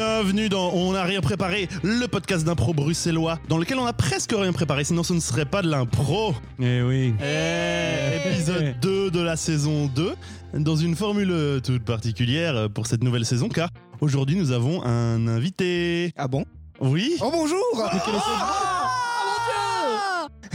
bienvenue 0.00 0.48
dans 0.48 0.70
On 0.72 0.92
n'a 0.92 1.04
rien 1.04 1.20
préparé, 1.20 1.68
le 1.82 2.06
podcast 2.06 2.42
d'impro 2.46 2.72
bruxellois, 2.72 3.38
dans 3.50 3.58
lequel 3.58 3.78
on 3.78 3.84
a 3.84 3.92
presque 3.92 4.32
rien 4.34 4.50
préparé, 4.50 4.82
sinon 4.84 5.02
ce 5.02 5.12
ne 5.12 5.20
serait 5.20 5.44
pas 5.44 5.60
de 5.60 5.68
l'impro. 5.68 6.34
Eh 6.58 6.80
oui. 6.80 7.12
Eh, 7.22 8.16
épisode 8.30 8.76
2 8.80 9.10
de 9.10 9.20
la 9.20 9.36
saison 9.36 9.88
2, 9.94 10.14
dans 10.54 10.74
une 10.76 10.96
formule 10.96 11.60
toute 11.62 11.84
particulière 11.84 12.70
pour 12.70 12.86
cette 12.86 13.04
nouvelle 13.04 13.26
saison, 13.26 13.50
car 13.50 13.68
aujourd'hui 14.00 14.36
nous 14.36 14.52
avons 14.52 14.82
un 14.86 15.28
invité. 15.28 16.14
Ah 16.16 16.28
bon? 16.28 16.46
Oui. 16.80 17.16
Oh 17.20 17.30
bonjour! 17.30 17.90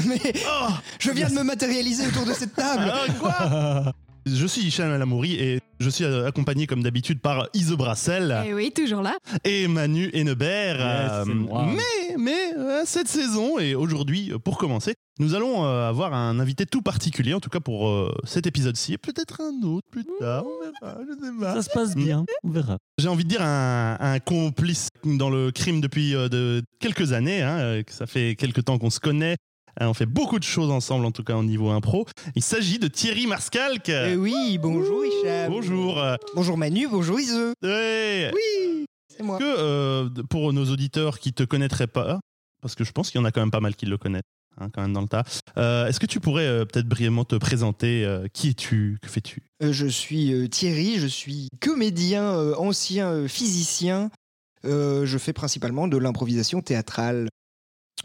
Mais 0.08 0.20
Oh. 0.48 0.70
je 1.00 1.12
viens 1.12 1.30
de 1.30 1.36
me 1.36 1.44
matérialiser 1.44 2.08
autour 2.08 2.26
de 2.26 2.34
cette 2.34 2.56
table. 2.56 2.92
Ah, 2.92 3.14
quoi? 3.20 3.94
Je 4.26 4.48
suis 4.48 4.62
Hicham 4.64 4.92
Alamouri 4.92 5.34
et 5.36 5.60
je 5.80 5.88
suis 5.90 6.04
euh, 6.04 6.26
accompagné 6.26 6.66
comme 6.66 6.82
d'habitude 6.82 7.20
par 7.22 7.48
Ise 7.54 7.74
Brassel 7.74 8.44
Eh 8.48 8.56
oui, 8.56 8.72
toujours 8.76 9.04
là. 9.04 9.16
et 9.44 9.68
Manu 9.68 10.10
Hennebert. 10.14 10.78
Yes, 10.80 11.12
c'est 11.28 11.34
moi. 11.34 11.68
mais 11.68 12.16
mais 12.18 12.54
euh, 12.58 12.82
cette 12.86 13.08
saison 13.08 13.60
et 13.60 13.76
aujourd'hui, 13.76 14.32
euh, 14.32 14.40
pour 14.40 14.58
commencer, 14.58 14.96
nous 15.20 15.36
allons 15.36 15.64
euh, 15.66 15.88
avoir 15.88 16.14
un 16.16 16.40
invité 16.40 16.66
tout 16.66 16.82
particulier, 16.82 17.36
en 17.36 17.40
tout 17.40 17.52
cas 17.52 17.60
pour 17.60 17.88
euh, 17.88 18.16
cet 18.24 18.48
épisode-ci, 18.48 18.94
et 18.94 18.98
peut-être 18.98 19.42
un 19.42 19.64
autre 19.68 19.86
plus 19.92 20.06
tard, 20.20 20.44
on 20.46 20.64
verra, 20.64 20.98
je 21.08 21.26
sais 21.26 21.32
pas. 21.40 21.54
Ça 21.54 21.62
se 21.62 21.70
passe 21.70 21.96
bien, 21.96 22.26
on 22.44 22.50
verra. 22.50 22.78
J'ai 22.98 23.10
envie 23.10 23.26
de 23.26 23.30
dire 23.30 23.44
un, 23.44 23.98
un 24.00 24.20
complice 24.20 24.88
dans 25.04 25.30
le 25.30 25.52
crime 25.52 25.82
depuis 25.82 26.16
euh, 26.16 26.30
de 26.30 26.64
quelques 26.80 27.12
années, 27.12 27.44
hein, 27.44 27.58
euh, 27.60 27.84
ça 27.90 28.08
fait 28.08 28.36
quelques 28.36 28.64
temps 28.66 28.80
qu'on 28.80 28.90
se 28.90 29.00
connaît. 29.00 29.36
Euh, 29.82 29.86
On 29.88 29.94
fait 29.94 30.06
beaucoup 30.06 30.40
de 30.40 30.44
choses 30.44 30.72
ensemble, 30.72 31.06
en 31.06 31.12
tout 31.12 31.24
cas 31.24 31.36
au 31.36 31.44
niveau 31.44 31.70
impro. 31.70 32.06
Il 32.36 32.44
s'agit 32.44 32.80
de 32.80 32.88
Thierry 32.88 33.28
Marscalque. 33.28 33.90
Eh 33.90 34.16
oui, 34.16 34.58
bonjour 34.58 35.04
Hicham 35.06 35.52
Bonjour. 35.52 36.02
Bonjour 36.36 36.58
Manu, 36.58 36.88
bonjour 36.88 37.18
ouais. 37.18 38.32
Oui, 38.34 38.86
c'est 39.16 39.24
moi 39.24 39.38
que 39.38 39.44
euh, 39.44 40.10
pour 40.30 40.54
nos 40.54 40.66
auditeurs 40.72 41.20
qui 41.20 41.34
te 41.34 41.44
connaîtraient 41.44 41.88
pas, 41.88 42.20
parce 42.62 42.76
que 42.76 42.84
je 42.84 42.92
pense 42.92 43.12
qu'il 43.12 43.20
y 43.20 43.22
en 43.22 43.26
a 43.26 43.32
quand 43.32 43.42
même 43.42 43.52
pas 43.52 43.60
mal 43.60 43.76
qui 43.76 43.86
le 43.86 43.98
connaissent, 43.98 44.22
hein, 44.60 44.70
quand 44.74 44.82
même 44.82 44.94
dans 44.94 45.02
le 45.02 45.08
tas. 45.08 45.24
euh, 45.58 45.88
Est-ce 45.88 46.00
que 46.00 46.06
tu 46.06 46.20
pourrais 46.20 46.46
euh, 46.48 46.66
peut-être 46.66 46.88
brièvement 46.88 47.26
te 47.26 47.36
présenter 47.36 48.06
euh, 48.06 48.28
Qui 48.34 48.50
es-tu 48.50 48.98
Que 49.02 49.10
fais-tu? 49.10 49.44
Je 49.62 49.88
suis 49.88 50.50
Thierry, 50.50 51.00
je 51.00 51.08
suis 51.08 51.50
comédien, 51.62 52.54
ancien 52.58 53.28
physicien. 53.28 54.10
Je 54.64 55.18
fais 55.20 55.34
principalement 55.34 55.88
de 55.88 55.98
l'improvisation 55.98 56.62
théâtrale. 56.62 57.28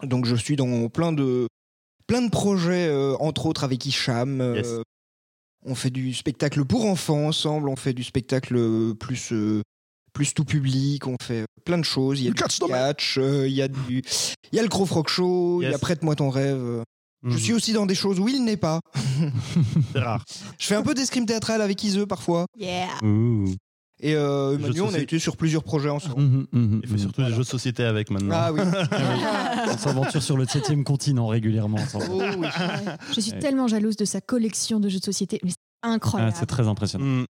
Donc 0.03 0.27
je 0.27 0.35
suis 0.37 0.57
dans 0.57 0.89
plein 0.89 1.13
de, 1.13 1.47
plein 2.11 2.23
de 2.23 2.31
projets, 2.31 2.89
euh, 2.89 3.15
entre 3.21 3.47
autres 3.47 3.63
avec 3.63 3.87
Hicham. 3.87 4.41
euh, 4.41 4.57
Yes. 4.57 4.67
On 5.65 5.75
fait 5.77 5.91
du 5.91 6.13
spectacle 6.15 6.65
pour 6.65 6.87
enfants 6.87 7.27
ensemble, 7.29 7.69
on 7.69 7.77
fait 7.77 7.93
du 7.93 8.03
spectacle 8.03 8.57
euh, 8.57 8.95
plus, 8.95 9.33
euh, 9.33 9.63
plus 10.13 10.35
tout 10.35 10.45
public, 10.45 11.07
on 11.07 11.15
fait 11.23 11.45
plein 11.65 11.79
de 11.79 11.85
choses. 11.85 12.19
Il 12.21 12.25
y 12.25 12.27
a 12.27 12.31
Le 12.31 12.35
du 12.35 12.43
catch 12.43 13.19
euh, 13.19 13.47
il 13.47 13.53
y 13.55 13.63
a 13.63 13.69
du, 13.69 14.03
il 14.53 14.57
y 14.57 14.59
a 14.59 14.63
le 14.63 14.69
Gros 14.69 14.87
Frog 14.87 15.07
Show, 15.09 15.61
il 15.63 15.71
y 15.71 15.75
a. 15.75 15.79
Prête-moi 15.79 16.17
ton 16.17 16.31
rêve. 16.31 16.83
Je 17.23 17.29
Mhm. 17.29 17.39
suis 17.39 17.53
aussi 17.53 17.73
dans 17.75 17.85
des 17.87 17.95
choses 17.95 18.19
où 18.19 18.29
il 18.29 18.43
n'est 18.45 18.57
pas. 18.57 18.81
C'est 19.93 19.99
rare. 20.01 20.25
Je 20.59 20.67
fais 20.67 20.75
un 20.75 20.83
peu 20.83 20.95
d'escrime 20.95 21.27
théâtrale 21.27 21.61
avec 21.61 21.85
Iseux 21.85 22.07
parfois. 22.07 22.47
Yeah. 22.57 22.89
Et 24.03 24.15
euh, 24.15 24.57
Manu, 24.59 24.81
on 24.81 24.95
a 24.95 24.99
été 24.99 25.19
sur 25.19 25.37
plusieurs 25.37 25.63
projets 25.63 25.91
ensemble. 25.91 26.23
Mhm, 26.23 26.47
mhm, 26.53 26.81
Il 26.83 26.89
fait 26.89 26.99
surtout 26.99 27.23
des 27.23 27.31
jeux 27.33 27.39
de 27.39 27.43
société 27.43 27.85
avec 27.85 28.11
maintenant. 28.11 28.35
Ah 28.35 28.53
oui. 28.53 28.61
On 29.73 29.77
s'aventure 29.77 30.23
sur 30.23 30.37
le 30.37 30.47
septième 30.47 30.85
continent 30.85 31.27
régulièrement. 31.27 31.79
ensemble. 31.79 32.07
Oh 32.11 32.23
oui. 32.39 32.47
Je 33.15 33.21
suis 33.21 33.33
Ouais. 33.33 33.39
tellement 33.39 33.69
jalouse 33.69 33.97
de 33.97 34.05
sa 34.07 34.21
collection 34.21 34.81
de 34.81 34.89
jeux 34.89 34.99
de 35.01 35.05
société. 35.05 35.39
Mais 35.45 35.51
c'est 35.51 35.57
Ah, 35.83 35.91
incroyable. 35.93 36.33
c'est 36.35 36.47
très 36.47 36.67
impressionnant. 36.67 37.25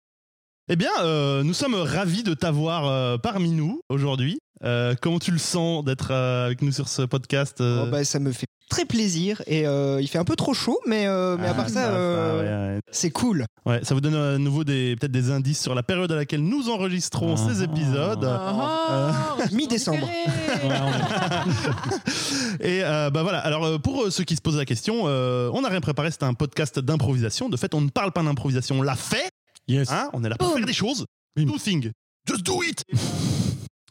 Eh 0.69 0.75
bien, 0.75 0.89
euh, 1.01 1.43
nous 1.43 1.53
sommes 1.53 1.75
ravis 1.75 2.23
de 2.23 2.33
t'avoir 2.33 2.87
euh, 2.87 3.17
parmi 3.17 3.51
nous 3.51 3.79
aujourd'hui. 3.89 4.37
Euh, 4.65 4.95
comment 5.01 5.19
tu 5.19 5.31
le 5.31 5.37
sens 5.37 5.85
d'être 5.85 6.09
euh, 6.11 6.47
avec 6.47 6.61
nous 6.61 6.71
sur 6.73 6.89
ce 6.89 7.03
podcast 7.03 7.61
euh 7.61 7.85
Oh, 7.87 7.91
bah, 7.91 8.03
ça 8.03 8.19
me 8.19 8.33
fait 8.33 8.47
très 8.69 8.83
plaisir. 8.83 9.41
Et 9.47 9.65
euh, 9.65 10.01
il 10.01 10.07
fait 10.09 10.17
un 10.17 10.25
peu 10.25 10.35
trop 10.35 10.53
chaud, 10.53 10.77
mais, 10.85 11.07
euh, 11.07 11.37
mais 11.39 11.47
à 11.47 11.51
Ah, 11.51 11.53
part 11.53 11.69
ça, 11.69 11.87
euh, 11.91 12.41
ouais, 12.71 12.75
ouais. 12.75 12.81
c'est 12.91 13.11
cool. 13.11 13.45
Ouais, 13.65 13.79
ça 13.83 13.93
vous 13.93 14.01
donne 14.01 14.15
à 14.15 14.37
nouveau 14.39 14.65
des 14.65 14.97
peut-être 14.97 15.11
des 15.13 15.31
indices 15.31 15.61
sur 15.61 15.73
la 15.73 15.83
période 15.83 16.11
à 16.11 16.15
laquelle 16.17 16.43
nous 16.43 16.67
enregistrons 16.69 17.35
Ah. 17.37 17.49
ces 17.49 17.63
épisodes. 17.63 18.25
Ah, 18.25 19.35
Euh, 19.39 19.43
mi-décembre. 19.53 20.09
Et 22.59 22.83
euh, 22.83 23.09
bah 23.09 23.23
voilà. 23.23 23.39
Alors 23.39 23.79
pour 23.79 24.11
ceux 24.11 24.25
qui 24.25 24.35
se 24.35 24.41
posent 24.41 24.57
la 24.57 24.65
question, 24.65 25.03
euh, 25.05 25.49
on 25.53 25.61
n'a 25.61 25.69
rien 25.69 25.79
préparé. 25.81 26.11
C'est 26.11 26.23
un 26.23 26.33
podcast 26.33 26.79
d'improvisation. 26.79 27.47
De 27.47 27.55
fait, 27.55 27.73
on 27.73 27.79
ne 27.81 27.89
parle 27.89 28.11
pas 28.11 28.23
d'improvisation. 28.23 28.79
On 28.79 28.81
l'a 28.81 28.95
fait. 28.95 29.29
Yes. 29.67 29.91
Hein 29.91 30.09
on 30.13 30.23
est 30.23 30.29
là 30.29 30.37
pour 30.37 30.53
faire 30.53 30.65
des 30.65 30.73
choses. 30.73 31.05
Do 31.35 31.57
thing. 31.57 31.91
Just 32.27 32.43
do 32.43 32.63
it. 32.63 32.83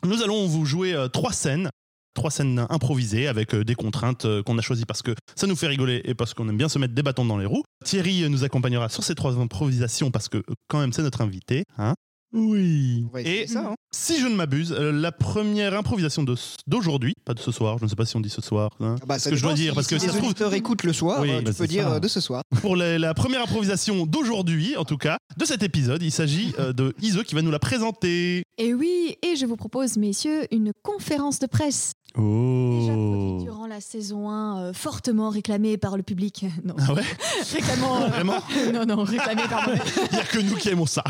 Nous 0.05 0.23
allons 0.23 0.47
vous 0.47 0.65
jouer 0.65 0.95
euh, 0.95 1.09
trois 1.09 1.33
scènes. 1.33 1.71
Trois 2.15 2.31
scènes 2.31 2.67
improvisées 2.71 3.29
avec 3.29 3.55
euh, 3.55 3.63
des 3.63 3.75
contraintes 3.75 4.25
euh, 4.25 4.43
qu'on 4.43 4.57
a 4.57 4.63
choisies 4.63 4.87
parce 4.87 5.03
que 5.03 5.15
ça 5.35 5.47
nous 5.47 5.57
fait 5.57 5.67
rigoler 5.67 6.01
et 6.05 6.15
parce 6.15 6.33
qu'on 6.33 6.49
aime 6.49 6.57
bien 6.57 6.71
se 6.71 6.79
mettre 6.79 6.95
des 6.95 7.03
bâtons 7.03 7.27
dans 7.27 7.37
les 7.37 7.45
roues. 7.45 7.63
Thierry 7.85 8.29
nous 8.31 8.43
accompagnera 8.43 8.89
sur 8.89 9.05
ces 9.05 9.15
trois 9.15 9.39
improvisations 9.39 10.11
parce 10.11 10.29
que 10.29 10.43
quand 10.69 10.81
même 10.81 10.93
c'est 10.95 11.03
notre 11.03 11.21
invité. 11.21 11.65
Hein 11.77 11.95
oui. 12.33 13.05
On 13.09 13.13
va 13.13 13.21
essayer 13.23 13.43
Et- 13.43 13.47
ça. 13.47 13.69
hein. 13.71 13.75
Si 13.95 14.21
je 14.21 14.27
ne 14.27 14.35
m'abuse, 14.35 14.73
euh, 14.73 14.93
la 14.93 15.11
première 15.11 15.73
improvisation 15.73 16.23
de 16.23 16.37
ce- 16.37 16.57
d'aujourd'hui, 16.67 17.15
pas 17.25 17.33
de 17.33 17.39
ce 17.41 17.51
soir, 17.51 17.79
je 17.79 17.85
ne 17.85 17.89
sais 17.89 17.97
pas 17.97 18.05
si 18.05 18.15
on 18.17 18.21
dit 18.21 18.29
ce 18.29 18.43
soir, 18.43 18.71
hein. 18.81 18.97
Ah 19.01 19.07
bah, 19.07 19.19
ça 19.19 19.31
que 19.31 19.37
je 19.37 19.43
dois 19.43 19.53
dépend, 19.53 19.63
dire, 19.63 19.71
si- 19.73 19.75
parce 19.75 19.87
que 19.87 19.95
si 19.99 20.01
ça 20.01 20.07
les 20.09 20.13
se 20.13 20.17
trouve- 20.19 20.31
auditeurs 20.31 20.53
écoutent 20.55 20.83
le 20.83 20.93
soir, 20.93 21.21
Oui, 21.23 21.31
euh, 21.31 21.41
bah, 21.41 21.51
tu 21.51 21.57
peux 21.57 21.67
dire 21.67 21.85
ça. 21.85 21.95
euh, 21.95 22.01
de 22.01 22.09
ce 22.09 22.21
soir. 22.21 22.43
pour 22.61 22.77
la, 22.77 22.99
la 22.99 23.15
première 23.15 23.41
improvisation 23.43 24.05
d'aujourd'hui, 24.05 24.77
en 24.77 24.85
tout 24.85 24.99
cas, 24.99 25.17
de 25.39 25.45
cet 25.47 25.63
épisode, 25.63 26.03
il 26.03 26.11
s'agit 26.13 26.53
euh, 26.59 26.73
de 26.75 26.95
Ise 27.01 27.23
qui 27.27 27.35
va 27.35 27.41
nous 27.43 27.51
la 27.51 27.59
présenter. 27.59 28.43
Et 28.59 28.75
oui, 28.75 29.17
et 29.23 29.37
je 29.37 29.47
vous 29.47 29.57
propose, 29.57 29.97
messieurs, 29.97 30.43
une 30.53 30.73
conférence 30.83 31.39
de 31.39 31.47
presse. 31.47 31.93
Déjà 32.17 32.93
produite 32.93 33.27
Oh. 33.39 33.39
durant 33.43 33.67
la 33.67 33.81
saison 33.81 34.31
1, 34.31 34.59
euh, 34.61 34.73
fortement 34.73 35.29
réclamée 35.31 35.77
par 35.77 35.97
le 35.97 36.03
public. 36.03 36.45
Non, 36.65 36.75
Ah 36.79 36.95
ouais 36.95 37.03
réclamant. 37.53 38.03
euh, 38.03 38.07
Vraiment 38.09 38.39
non, 38.73 38.87
non, 38.87 39.05
réclamée 39.05 39.47
par 39.49 39.69
moi. 39.69 39.77
Il 40.11 40.15
n'y 40.15 40.21
a 40.21 40.25
que 40.25 40.39
nous 40.39 40.57
qui 40.57 40.69
aimons 40.71 40.87
ça. 40.87 41.05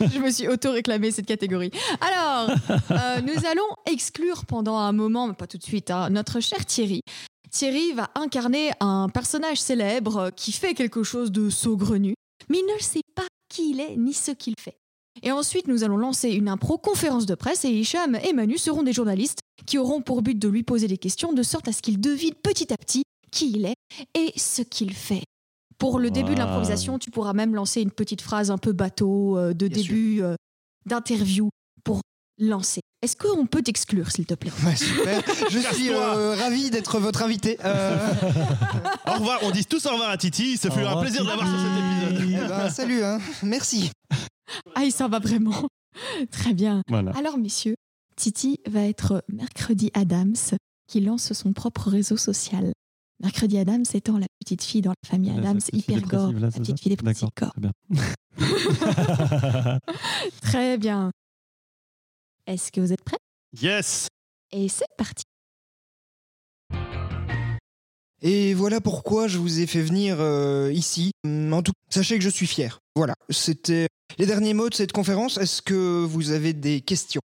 Je 0.00 0.18
me 0.18 0.30
suis 0.30 0.48
auto-réclamée 0.48 1.10
cette 1.10 1.26
catégorie. 1.26 1.70
Alors, 2.00 2.50
euh, 2.90 3.20
nous 3.22 3.46
allons 3.46 3.68
exclure 3.90 4.44
pendant 4.46 4.76
un 4.78 4.92
moment, 4.92 5.26
mais 5.28 5.34
pas 5.34 5.46
tout 5.46 5.58
de 5.58 5.62
suite, 5.64 5.90
hein, 5.90 6.08
notre 6.10 6.40
cher 6.40 6.64
Thierry. 6.64 7.00
Thierry 7.50 7.92
va 7.94 8.10
incarner 8.14 8.70
un 8.80 9.08
personnage 9.08 9.58
célèbre 9.60 10.30
qui 10.36 10.52
fait 10.52 10.74
quelque 10.74 11.02
chose 11.02 11.32
de 11.32 11.48
saugrenu, 11.50 12.14
mais 12.48 12.58
il 12.58 12.74
ne 12.74 12.80
sait 12.82 13.00
pas 13.14 13.26
qui 13.48 13.70
il 13.70 13.80
est 13.80 13.96
ni 13.96 14.12
ce 14.12 14.30
qu'il 14.32 14.54
fait. 14.60 14.76
Et 15.22 15.32
ensuite, 15.32 15.68
nous 15.68 15.84
allons 15.84 15.96
lancer 15.96 16.30
une 16.30 16.48
impro 16.48 16.78
conférence 16.78 17.26
de 17.26 17.34
presse 17.34 17.64
et 17.64 17.70
Hicham 17.70 18.16
et 18.16 18.32
Manu 18.32 18.58
seront 18.58 18.82
des 18.82 18.92
journalistes 18.92 19.40
qui 19.66 19.78
auront 19.78 20.00
pour 20.00 20.22
but 20.22 20.38
de 20.38 20.48
lui 20.48 20.62
poser 20.62 20.88
des 20.88 20.98
questions 20.98 21.32
de 21.32 21.42
sorte 21.42 21.68
à 21.68 21.72
ce 21.72 21.82
qu'il 21.82 22.00
devine 22.00 22.34
petit 22.34 22.72
à 22.72 22.76
petit 22.76 23.02
qui 23.30 23.52
il 23.52 23.66
est 23.66 23.74
et 24.14 24.32
ce 24.36 24.62
qu'il 24.62 24.94
fait. 24.94 25.22
Pour 25.78 25.98
le 25.98 26.10
début 26.10 26.34
de 26.34 26.38
l'improvisation, 26.40 26.98
tu 26.98 27.10
pourras 27.10 27.34
même 27.34 27.54
lancer 27.54 27.80
une 27.80 27.90
petite 27.90 28.20
phrase 28.22 28.50
un 28.50 28.58
peu 28.58 28.72
bateau 28.72 29.38
euh, 29.38 29.52
de 29.52 29.68
Bien 29.68 29.82
début 29.82 30.22
euh, 30.22 30.34
d'interview 30.86 31.50
pour 31.84 32.00
lancer. 32.40 32.80
Est-ce 33.00 33.14
qu'on 33.14 33.46
peut 33.46 33.62
t'exclure, 33.62 34.10
s'il 34.10 34.26
te 34.26 34.34
plaît? 34.34 34.50
Ouais, 34.66 34.74
super. 34.74 35.22
Je 35.50 35.58
suis 35.58 35.90
euh, 35.90 36.34
ravi 36.34 36.70
d'être 36.70 36.98
votre 36.98 37.22
invité. 37.22 37.56
Euh, 37.64 37.96
Au 39.06 39.12
revoir, 39.12 39.38
on 39.42 39.52
dit 39.52 39.64
tous 39.66 39.86
au 39.86 39.90
revoir 39.90 40.10
à 40.10 40.16
Titi. 40.16 40.56
Ça 40.56 40.68
fait 40.70 40.82
Au 40.84 40.88
un 40.88 41.00
plaisir 41.00 41.22
de 41.22 41.28
l'avoir 41.28 41.46
sur 41.46 41.58
cet 41.58 42.20
épisode. 42.20 42.42
eh 42.44 42.48
ben, 42.48 42.70
salut, 42.70 43.04
hein. 43.04 43.20
merci. 43.44 43.92
Ah, 44.78 44.84
il 44.84 44.92
s'en 44.92 45.08
va 45.08 45.18
vraiment. 45.18 45.68
Très 46.30 46.54
bien. 46.54 46.82
Voilà. 46.86 47.10
Alors, 47.16 47.36
messieurs, 47.36 47.74
Titi 48.14 48.60
va 48.68 48.86
être 48.86 49.24
Mercredi 49.28 49.90
Adams 49.92 50.36
qui 50.86 51.00
lance 51.00 51.32
son 51.32 51.52
propre 51.52 51.90
réseau 51.90 52.16
social. 52.16 52.72
Mercredi 53.20 53.58
Adams 53.58 53.84
étant 53.92 54.18
la 54.18 54.28
petite 54.38 54.62
fille 54.62 54.80
dans 54.80 54.92
la 54.92 55.08
famille 55.08 55.32
Adams, 55.32 55.58
cette 55.58 55.72
petite 55.72 55.84
fille 55.84 55.96
hyper 55.96 56.08
gore, 56.08 56.32
là, 56.32 56.38
la 56.38 56.50
petite 56.52 56.78
fille 56.78 56.90
dépressive 56.90 57.28
gore. 57.36 57.52
très 57.52 57.60
bien. 57.60 57.72
Très 60.42 60.78
bien. 60.78 61.10
Est-ce 62.46 62.70
que 62.70 62.80
vous 62.80 62.92
êtes 62.92 63.02
prêts? 63.02 63.18
Yes. 63.60 64.06
Et 64.52 64.68
c'est 64.68 64.86
parti. 64.96 65.24
Et 68.22 68.54
voilà 68.54 68.80
pourquoi 68.80 69.26
je 69.26 69.38
vous 69.38 69.58
ai 69.58 69.66
fait 69.66 69.82
venir 69.82 70.18
euh, 70.20 70.72
ici. 70.72 71.10
En 71.24 71.62
tout 71.62 71.72
sachez 71.88 72.16
que 72.16 72.24
je 72.24 72.30
suis 72.30 72.46
fier. 72.46 72.78
Voilà, 72.98 73.14
c'était 73.30 73.86
les 74.18 74.26
derniers 74.26 74.54
mots 74.54 74.68
de 74.68 74.74
cette 74.74 74.90
conférence. 74.90 75.36
Est-ce 75.38 75.62
que 75.62 76.04
vous 76.04 76.32
avez 76.32 76.52
des 76.52 76.80
questions? 76.80 77.20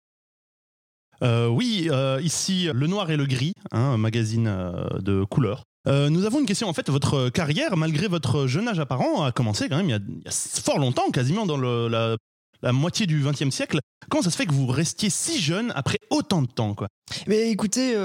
Euh, 1.24 1.48
oui, 1.48 1.88
euh, 1.90 2.20
ici, 2.22 2.68
Le 2.74 2.88
Noir 2.88 3.10
et 3.10 3.16
le 3.16 3.26
Gris, 3.26 3.54
hein, 3.72 3.80
un 3.80 3.98
magazine 3.98 4.48
euh, 4.48 5.00
de 5.00 5.24
couleurs. 5.24 5.64
Nous 5.86 6.26
avons 6.26 6.42
une 6.42 6.46
question. 6.46 6.68
En 6.68 6.74
fait, 6.74 6.90
votre 6.90 7.30
carrière, 7.30 7.78
malgré 7.78 8.10
votre 8.10 8.48
jeune 8.48 8.68
âge 8.68 8.80
apparent, 8.82 9.24
a 9.24 9.32
commencé 9.32 9.70
quand 9.70 9.78
même 9.78 9.86
il 9.88 9.92
y 9.92 9.96
a, 9.96 10.00
il 10.06 10.22
y 10.26 10.28
a 10.28 10.32
fort 10.32 10.78
longtemps, 10.78 11.10
quasiment 11.10 11.46
dans 11.46 11.56
le- 11.58 11.88
la, 11.88 12.18
la 12.62 12.74
moitié 12.74 13.08
du 13.08 13.24
XXe 13.24 13.50
siècle. 13.50 13.80
Comment 14.10 14.22
ça 14.24 14.30
se 14.30 14.36
fait 14.36 14.46
que 14.46 14.54
vous 14.54 14.68
restiez 14.68 15.10
si 15.10 15.40
jeune 15.42 15.72
après 15.74 16.00
autant 16.10 16.42
de 16.42 16.48
temps 16.48 16.76
quoi? 16.76 16.90
Mais 17.28 17.50
écoutez, 17.50 17.96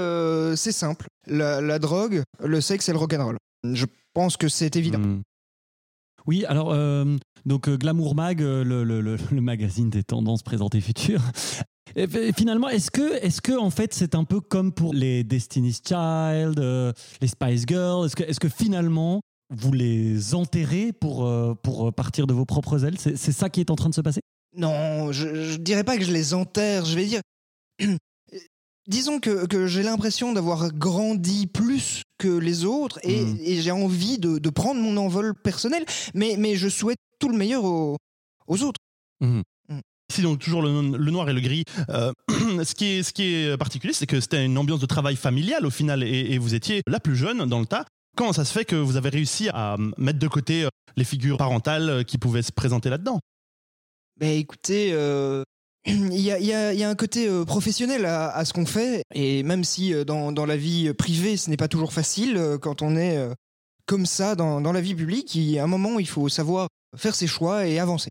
c'est 0.55 0.71
simple. 0.71 1.05
La, 1.27 1.59
la 1.59 1.79
drogue, 1.79 2.23
le 2.39 2.61
sexe 2.61 2.87
et 2.87 2.93
le 2.93 2.97
rock'n'roll. 2.97 3.37
Je 3.65 3.85
pense 4.13 4.37
que 4.37 4.47
c'est 4.47 4.77
évident. 4.77 4.99
Hmm. 4.99 5.21
Oui, 6.27 6.43
alors, 6.45 6.71
euh, 6.73 7.05
donc 7.45 7.69
euh, 7.69 7.77
Glamour 7.77 8.13
Mag, 8.15 8.41
euh, 8.41 8.63
le, 8.63 8.83
le- 8.83 9.01
le- 9.01 9.41
magazine 9.41 9.89
des 9.89 10.03
tendances 10.03 10.43
présentées 10.43 10.81
futures, 10.81 11.21
Et 11.95 12.05
f- 12.05 12.33
finalement, 12.35 12.67
est-ce 12.67 12.91
que, 12.91 13.13
est-ce 13.23 13.41
que 13.41 13.57
en 13.57 13.69
fait, 13.69 13.93
c'est 13.93 14.13
un 14.13 14.25
peu 14.25 14.41
comme 14.41 14.73
pour 14.73 14.93
les 14.93 15.23
Destiny's 15.23 15.81
Child, 15.87 16.59
les 17.21 17.27
Spice 17.27 17.63
Girls? 17.65 18.05
Est-ce 18.07 18.15
que, 18.15 18.23
est-ce 18.23 18.39
que 18.41 18.49
finalement, 18.49 19.21
vous 19.55 19.71
les 19.71 20.35
enterrez 20.35 20.91
pour, 20.91 21.29
pour 21.63 21.93
partir 21.93 22.27
de 22.27 22.33
vos 22.33 22.45
propres 22.45 22.83
ailes? 22.83 22.99
C'est, 22.99 23.15
c'est 23.15 23.31
ça 23.31 23.49
qui 23.49 23.61
est 23.61 23.71
en 23.71 23.75
train 23.75 23.89
de 23.89 23.95
se 23.95 24.01
passer? 24.01 24.19
Non, 24.55 25.11
je, 25.13 25.33
je 25.51 25.57
dirais 25.57 25.85
pas 25.85 25.97
que 25.97 26.03
je 26.03 26.11
les 26.11 26.33
enterre. 26.33 26.83
Je 26.85 26.95
vais 26.95 27.05
dire. 27.05 27.21
Disons 28.87 29.19
que, 29.19 29.45
que 29.47 29.67
j'ai 29.67 29.83
l'impression 29.83 30.31
d'avoir 30.33 30.71
grandi 30.73 31.45
plus 31.47 32.03
que 32.17 32.29
les 32.29 32.63
autres 32.65 32.99
et, 33.03 33.21
Mhm. 33.23 33.37
et 33.41 33.61
j'ai 33.61 33.71
envie 33.71 34.17
de, 34.17 34.37
de 34.39 34.49
prendre 34.49 34.79
mon 34.81 34.95
envol 34.97 35.33
personnel, 35.35 35.85
mais, 36.13 36.35
mais 36.37 36.55
je 36.55 36.69
souhaite 36.69 36.97
tout 37.19 37.29
le 37.29 37.37
meilleur 37.37 37.63
aux, 37.65 37.97
aux 38.47 38.63
autres. 38.63 38.79
Ici, 40.09 40.21
donc, 40.21 40.39
toujours 40.39 40.61
le, 40.61 40.97
le 40.97 41.11
noir 41.11 41.29
et 41.29 41.33
le 41.33 41.41
gris. 41.41 41.65
Euh, 41.89 42.13
ce, 42.63 42.73
qui 42.73 42.85
est, 42.85 43.03
ce 43.03 43.11
qui 43.11 43.23
est 43.33 43.57
particulier, 43.57 43.91
c'est 43.91 44.07
que 44.07 44.21
c'était 44.21 44.45
une 44.45 44.57
ambiance 44.57 44.79
de 44.79 44.85
travail 44.85 45.17
familial 45.17 45.65
au 45.65 45.69
final, 45.69 46.01
et, 46.01 46.31
et 46.33 46.37
vous 46.37 46.55
étiez 46.55 46.81
la 46.87 47.01
plus 47.01 47.17
jeune 47.17 47.45
dans 47.45 47.59
le 47.59 47.65
tas. 47.65 47.83
Comment 48.15 48.31
ça 48.31 48.45
se 48.45 48.53
fait 48.53 48.63
que 48.63 48.77
vous 48.77 48.95
avez 48.95 49.09
réussi 49.09 49.49
à 49.49 49.75
mettre 49.97 50.17
de 50.17 50.27
côté 50.29 50.63
euh, 50.63 50.69
les 50.95 51.03
figures 51.03 51.37
parentales 51.37 51.89
euh, 51.89 52.03
qui 52.03 52.17
pouvaient 52.17 52.41
se 52.41 52.53
présenter 52.53 52.89
là-dedans? 52.89 53.19
Mais 54.21 54.39
écoutez, 54.39 54.91
euh, 54.93 55.43
il 55.85 56.19
y, 56.19 56.53
a, 56.53 56.89
un 56.89 56.95
côté 56.95 57.27
euh, 57.27 57.45
professionnel 57.45 58.05
à, 58.05 58.43
ce 58.45 58.53
qu'on 58.53 58.65
fait, 58.65 59.03
et 59.13 59.43
même 59.43 59.63
si 59.63 59.93
euh, 59.93 60.03
dans, 60.03 60.45
la 60.45 60.57
vie 60.57 60.93
privée, 60.93 61.37
ce 61.37 61.49
n'est 61.49 61.57
pas 61.57 61.67
toujours 61.67 61.93
facile, 61.93 62.37
euh, 62.37 62.57
quand 62.57 62.81
on 62.81 62.95
est 62.95 63.17
comme 63.85 64.05
ça 64.05 64.35
dans, 64.35 64.59
dans 64.59 64.73
la 64.73 64.81
vie 64.81 64.95
publique, 64.95 65.33
il 65.35 65.49
y 65.49 65.59
a 65.59 65.63
un 65.63 65.67
moment 65.67 65.95
où 65.95 65.99
il 65.99 66.07
faut 66.07 66.27
savoir 66.27 66.67
faire 66.95 67.15
ses 67.15 67.27
choix 67.27 67.67
et 67.67 67.79
avancer. 67.79 68.09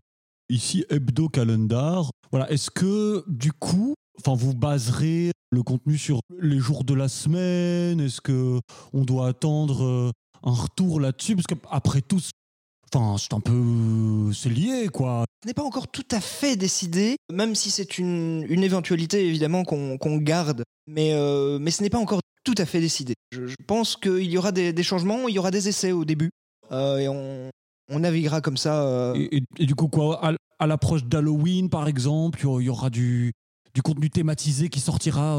Ici, 0.49 0.85
Hebdo 0.89 1.29
Calendar. 1.29 2.09
Voilà, 2.31 2.49
est-ce 2.49 2.71
que 2.71 3.23
du 3.27 3.51
coup, 3.51 3.93
vous 4.25 4.53
baserez 4.55 5.31
le 5.51 5.61
contenu 5.61 5.97
sur 5.97 6.21
les 6.39 6.57
jours 6.57 6.83
de 6.83 6.93
la 6.93 7.09
semaine? 7.09 7.99
Est-ce 7.99 8.21
que 8.21 8.59
on 8.93 9.03
doit 9.03 9.27
attendre 9.27 10.11
un 10.43 10.51
retour 10.51 10.99
là-dessus? 10.99 11.35
Parce 11.35 11.47
qu'après 11.47 12.01
tout, 12.01 12.21
enfin, 12.93 13.17
c'est 13.17 13.33
un 13.33 13.39
peu, 13.39 14.31
c'est 14.33 14.49
lié, 14.49 14.87
quoi. 14.91 15.25
Ce 15.43 15.47
n'est 15.47 15.53
pas 15.53 15.63
encore 15.63 15.87
tout 15.87 16.05
à 16.11 16.19
fait 16.19 16.55
décidé, 16.55 17.15
même 17.31 17.55
si 17.55 17.69
c'est 17.71 17.97
une, 17.97 18.45
une 18.49 18.63
éventualité 18.63 19.25
évidemment 19.27 19.63
qu'on 19.63 20.17
garde, 20.17 20.63
mais, 20.87 21.13
euh, 21.13 21.59
mais 21.59 21.71
ce 21.71 21.83
n'est 21.83 21.89
pas 21.89 21.99
encore 21.99 22.19
tout 22.43 22.55
à 22.57 22.65
fait 22.65 22.79
décidé. 22.79 23.13
Je, 23.31 23.45
je 23.47 23.55
pense 23.67 23.95
qu'il 23.97 24.23
y 24.23 24.37
aura 24.37 24.51
des, 24.51 24.73
des 24.73 24.83
changements, 24.83 25.27
il 25.27 25.35
y 25.35 25.39
aura 25.39 25.51
des 25.51 25.67
essais 25.67 25.91
au 25.91 26.05
début, 26.05 26.29
euh, 26.71 26.97
et 26.97 27.07
on, 27.07 27.49
on 27.89 27.99
naviguera 27.99 28.41
comme 28.41 28.57
ça. 28.57 28.83
euh, 28.83 29.13
Et, 29.15 29.37
et- 29.37 29.43
et 29.59 29.65
du 29.65 29.75
coup, 29.75 29.87
quoi, 29.89 30.25
à, 30.25 30.33
à 30.59 30.67
l'approche 30.67 31.03
d'Halloween, 31.05 31.69
par 31.69 31.87
exemple, 31.87 32.39
il 32.41 32.63
y 32.65 32.69
aura- 32.69 32.89
du, 32.89 33.31
du 33.73 33.81
contenu 33.81 34.09
thématisé 34.09 34.69
qui 34.69 34.79
sortira, 34.79 35.37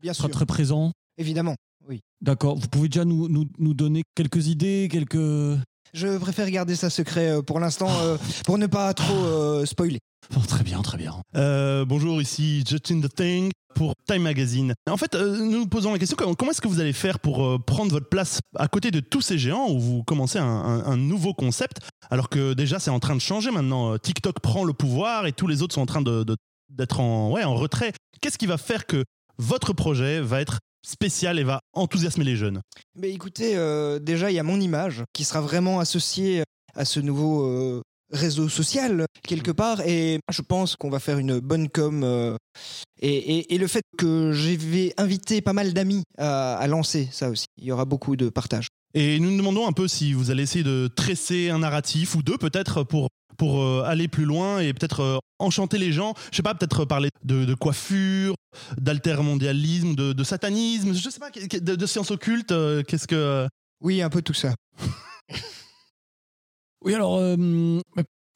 bien 0.00 0.12
sera 0.14 0.28
sûr, 0.28 0.34
très 0.34 0.46
présent? 0.46 0.92
évidemment. 1.18 1.56
Oui. 1.88 2.00
D'accord. 2.22 2.56
Vous 2.56 2.68
pouvez 2.68 2.88
déjà 2.88 3.04
nous, 3.04 3.28
nous, 3.28 3.44
nous 3.58 3.74
donner 3.74 4.02
quelques 4.14 4.46
idées, 4.48 4.88
quelques. 4.90 5.58
Je 5.92 6.18
préfère 6.18 6.48
garder 6.50 6.76
ça 6.76 6.90
secret 6.90 7.30
euh, 7.30 7.42
pour 7.42 7.60
l'instant, 7.60 7.90
euh, 8.02 8.16
pour 8.44 8.58
ne 8.58 8.66
pas 8.66 8.92
trop 8.94 9.14
euh, 9.24 9.66
spoiler. 9.66 9.98
Oh, 10.36 10.40
très 10.46 10.62
bien, 10.62 10.82
très 10.82 10.96
bien. 10.98 11.16
Euh, 11.36 11.84
bonjour, 11.84 12.20
ici 12.22 12.62
Justin 12.68 13.00
The 13.00 13.12
Thing 13.14 13.50
pour 13.74 13.94
Time 14.06 14.22
Magazine. 14.22 14.74
En 14.88 14.96
fait, 14.96 15.14
euh, 15.14 15.38
nous 15.38 15.50
nous 15.60 15.66
posons 15.66 15.92
la 15.92 15.98
question 15.98 16.16
comment, 16.16 16.34
comment 16.34 16.50
est-ce 16.52 16.60
que 16.60 16.68
vous 16.68 16.80
allez 16.80 16.92
faire 16.92 17.18
pour 17.18 17.44
euh, 17.44 17.58
prendre 17.58 17.90
votre 17.90 18.08
place 18.08 18.40
à 18.56 18.68
côté 18.68 18.90
de 18.90 19.00
tous 19.00 19.20
ces 19.22 19.38
géants 19.38 19.68
où 19.70 19.80
vous 19.80 20.02
commencez 20.04 20.38
un, 20.38 20.44
un- 20.44 20.84
un 20.84 20.96
nouveau 20.96 21.34
concept 21.34 21.78
alors 22.10 22.28
que 22.28 22.52
déjà 22.54 22.78
c'est 22.78 22.90
en 22.90 23.00
train 23.00 23.14
de 23.16 23.20
changer 23.20 23.50
maintenant. 23.50 23.96
TikTok 23.98 24.40
prend 24.40 24.64
le 24.64 24.72
pouvoir 24.72 25.26
et 25.26 25.32
tous 25.32 25.46
les 25.46 25.62
autres 25.62 25.74
sont 25.74 25.80
en 25.82 25.86
train 25.86 26.02
de- 26.02 26.22
de- 26.24 26.36
d'être 26.68 27.00
en, 27.00 27.30
ouais, 27.32 27.42
en 27.44 27.54
retrait. 27.54 27.92
Qu'est-ce 28.20 28.38
qui 28.38 28.46
va 28.46 28.58
faire 28.58 28.86
que 28.86 29.04
votre 29.38 29.72
projet 29.72 30.20
va 30.20 30.40
être 30.40 30.58
spécial 30.86 31.38
et 31.38 31.44
va 31.44 31.60
enthousiasmer 31.72 32.24
les 32.24 32.36
jeunes 32.36 32.60
Mais 32.96 33.10
écoutez, 33.10 33.56
euh, 33.56 33.98
déjà, 33.98 34.30
il 34.30 34.34
y 34.34 34.38
a 34.38 34.42
mon 34.42 34.60
image 34.60 35.04
qui 35.12 35.24
sera 35.24 35.40
vraiment 35.40 35.80
associée 35.80 36.42
à 36.74 36.84
ce 36.84 37.00
nouveau 37.00 37.44
euh, 37.46 37.82
réseau 38.12 38.48
social, 38.48 39.04
quelque 39.26 39.50
part. 39.50 39.80
Et 39.86 40.18
je 40.30 40.42
pense 40.42 40.76
qu'on 40.76 40.90
va 40.90 40.98
faire 41.00 41.18
une 41.18 41.38
bonne 41.40 41.68
com. 41.68 42.02
euh, 42.04 42.36
et, 43.00 43.14
et- 43.38 43.54
et 43.54 43.58
le 43.58 43.66
fait 43.66 43.82
que 43.98 44.32
je 44.32 44.50
vais 44.50 44.92
inviter 44.96 45.40
pas 45.40 45.52
mal 45.52 45.72
d'amis 45.72 46.02
à, 46.18 46.56
à 46.56 46.66
lancer 46.66 47.08
ça 47.12 47.30
aussi. 47.30 47.46
Il 47.58 47.64
y 47.64 47.72
aura 47.72 47.84
beaucoup 47.84 48.16
de 48.16 48.28
partage. 48.28 48.66
Et 48.94 49.20
nous 49.20 49.30
nous 49.30 49.36
demandons 49.36 49.68
un 49.68 49.72
peu 49.72 49.86
si 49.86 50.12
vous 50.12 50.30
allez 50.32 50.42
essayer 50.42 50.64
de 50.64 50.88
tresser 50.94 51.48
un 51.50 51.60
narratif 51.60 52.16
ou 52.16 52.22
deux 52.24 52.36
peut-être 52.38 52.82
pour, 52.82 53.08
pour 53.40 53.62
euh, 53.62 53.82
aller 53.86 54.06
plus 54.06 54.26
loin 54.26 54.58
et 54.60 54.74
peut-être 54.74 55.00
euh, 55.00 55.18
enchanter 55.38 55.78
les 55.78 55.92
gens. 55.92 56.12
Je 56.30 56.36
sais 56.36 56.42
pas, 56.42 56.54
peut-être 56.54 56.84
parler 56.84 57.08
de, 57.24 57.46
de 57.46 57.54
coiffure, 57.54 58.34
d'altermondialisme, 58.76 59.94
de, 59.94 60.12
de 60.12 60.24
satanisme, 60.24 60.92
je 60.92 61.08
sais 61.08 61.18
pas, 61.18 61.30
de, 61.30 61.74
de 61.74 61.86
sciences 61.86 62.10
occultes. 62.10 62.52
euh, 62.52 62.82
Qu'est-ce 62.82 63.06
que... 63.06 63.48
Oui, 63.80 64.02
un 64.02 64.10
peu 64.10 64.20
tout 64.20 64.34
ça. 64.34 64.54
Oui, 66.82 66.94
alors, 66.94 67.16
euh, 67.16 67.80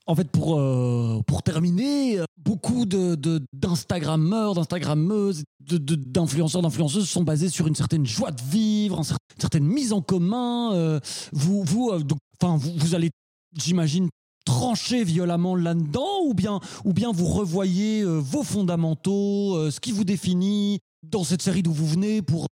en 0.07 0.15
fait, 0.15 0.31
pour, 0.31 0.59
euh, 0.61 1.21
pour 1.27 1.43
terminer, 1.43 2.19
euh, 2.19 2.25
beaucoup 2.37 2.85
de, 2.85 3.15
de- 3.15 3.41
d'Instagrammeurs, 3.55 4.55
d'Instagrammeuses, 4.55 5.45
de, 5.61 5.79
de- 5.79 5.95
d'influenceurs, 5.95 6.61
d'influenceuses 6.61 7.09
sont 7.09 7.25
basés 7.25 7.49
sur 7.49 7.67
une 7.67 7.75
certaine 7.75 8.05
joie 8.07 8.31
de 8.33 8.43
vivre, 8.43 8.99
une 8.99 9.05
cer- 9.05 9.17
certaine 9.39 9.65
mise 9.65 9.93
en 9.95 10.03
commun. 10.03 10.75
euh, 10.75 11.01
vous, 11.33 11.63
vous, 11.65 11.91
euh, 11.91 12.01
donc, 12.01 12.19
enfin, 12.41 12.57
vous, 12.59 12.73
vous 12.77 12.95
allez, 12.95 13.11
j'imagine, 13.57 14.09
trancher 14.45 15.05
violemment 15.05 15.57
là-dedans 15.57 16.21
ou 16.25 16.35
bien, 16.35 16.61
ou 16.85 16.93
bien 16.93 17.13
vous 17.13 17.27
revoyez 17.27 18.03
euh, 18.03 18.19
vos 18.19 18.43
fondamentaux, 18.43 19.57
euh, 19.57 19.71
ce 19.71 19.81
qui 19.81 19.93
vous 19.93 20.05
définit 20.05 20.81
dans 21.03 21.25
cette 21.25 21.43
série 21.43 21.63
d'où 21.63 21.73
vous 21.73 21.87
venez 21.87 22.23
pour, 22.23 22.47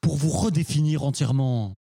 pour 0.00 0.16
vous 0.16 0.30
redéfinir 0.30 1.04
entièrement? 1.04 1.74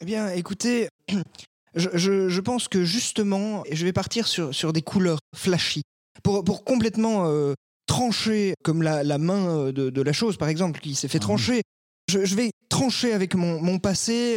Eh 0.00 0.04
bien, 0.04 0.28
écoutez, 0.30 0.88
je, 1.74 1.88
je- 1.94 2.28
je 2.28 2.40
pense 2.40 2.68
que 2.68 2.84
justement, 2.84 3.62
je 3.70 3.84
vais 3.84 3.92
partir 3.92 4.26
sur, 4.26 4.54
sur 4.54 4.72
des 4.72 4.82
couleurs 4.82 5.18
flashy. 5.34 5.82
Pour, 6.22 6.44
pour 6.44 6.64
complètement 6.64 7.26
euh, 7.26 7.54
trancher, 7.86 8.54
comme 8.64 8.82
la, 8.82 9.02
la 9.02 9.18
main 9.18 9.70
de, 9.72 9.90
de 9.90 10.02
la 10.02 10.12
chose, 10.12 10.36
par 10.36 10.48
exemple, 10.48 10.80
qui 10.80 10.94
s'est 10.94 11.08
fait 11.08 11.18
Ah. 11.18 11.20
trancher. 11.20 11.62
Je, 12.10 12.24
je 12.24 12.34
vais 12.34 12.50
trancher 12.68 13.12
avec 13.12 13.34
mon, 13.34 13.60
mon 13.62 13.78
passé, 13.78 14.36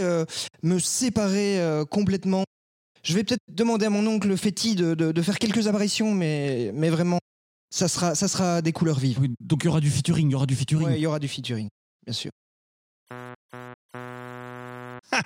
me 0.63 0.77
séparer 0.79 1.59
complètement. 1.89 2.43
Je 3.05 3.13
vais 3.13 3.23
peut-être 3.23 3.43
demander 3.47 3.85
à 3.85 3.89
mon 3.91 4.05
oncle 4.07 4.35
Féti 4.35 4.73
de, 4.75 4.95
de- 4.95 5.11
de 5.11 5.21
faire 5.21 5.37
quelques 5.37 5.67
apparitions, 5.67 6.11
mais, 6.11 6.71
mais 6.73 6.89
vraiment, 6.89 7.19
ça 7.69 7.87
sera, 7.87 8.15
ça 8.15 8.27
sera 8.27 8.63
des 8.63 8.71
couleurs 8.73 8.97
vives. 8.97 9.19
Oui, 9.19 9.29
Donc 9.39 9.63
il 9.63 9.67
y 9.67 9.69
aura 9.69 9.79
du 9.79 9.91
featuring, 9.91 10.27
il 10.27 10.31
y 10.31 10.35
aura 10.35 10.47
du 10.47 10.55
featuring. 10.55 10.87
Ouais, 10.87 10.97
il 10.97 11.01
y 11.01 11.05
aura 11.05 11.19
du 11.19 11.27
featuring, 11.27 11.67
bien 12.03 12.13
sûr. 12.13 12.31
Oh 15.13 15.17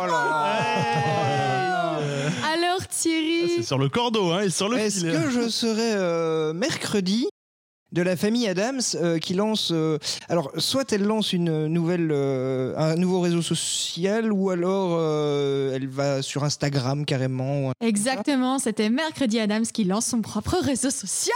là 0.00 0.06
là. 0.06 1.98
Euh, 2.00 2.28
Alors 2.52 2.86
Thierry, 2.88 3.50
c'est 3.58 3.62
sur 3.62 3.78
le 3.78 3.88
cordeau 3.88 4.32
hein, 4.32 4.40
et 4.42 4.50
sur 4.50 4.68
le 4.68 4.78
Est-ce 4.78 5.02
que 5.02 5.30
je 5.30 5.48
serai 5.48 5.92
euh, 5.94 6.52
mercredi 6.52 7.28
de 7.92 8.02
la 8.02 8.16
famille 8.16 8.46
Adams 8.48 8.80
euh, 8.94 9.18
qui 9.18 9.34
lance 9.34 9.70
euh, 9.72 9.98
alors 10.28 10.52
soit 10.58 10.92
elle 10.92 11.02
lance 11.04 11.32
une 11.32 11.66
nouvelle 11.66 12.10
euh, 12.12 12.74
un 12.76 12.94
nouveau 12.96 13.20
réseau 13.20 13.42
social 13.42 14.32
ou 14.32 14.50
alors 14.50 14.96
euh, 14.98 15.74
elle 15.74 15.88
va 15.88 16.22
sur 16.22 16.44
Instagram 16.44 17.04
carrément 17.04 17.72
exactement, 17.80 18.58
c'était 18.58 18.90
mercredi 18.90 19.40
Adams 19.40 19.66
qui 19.66 19.84
lance 19.84 20.06
son 20.06 20.20
propre 20.22 20.56
réseau 20.62 20.90
social. 20.90 21.34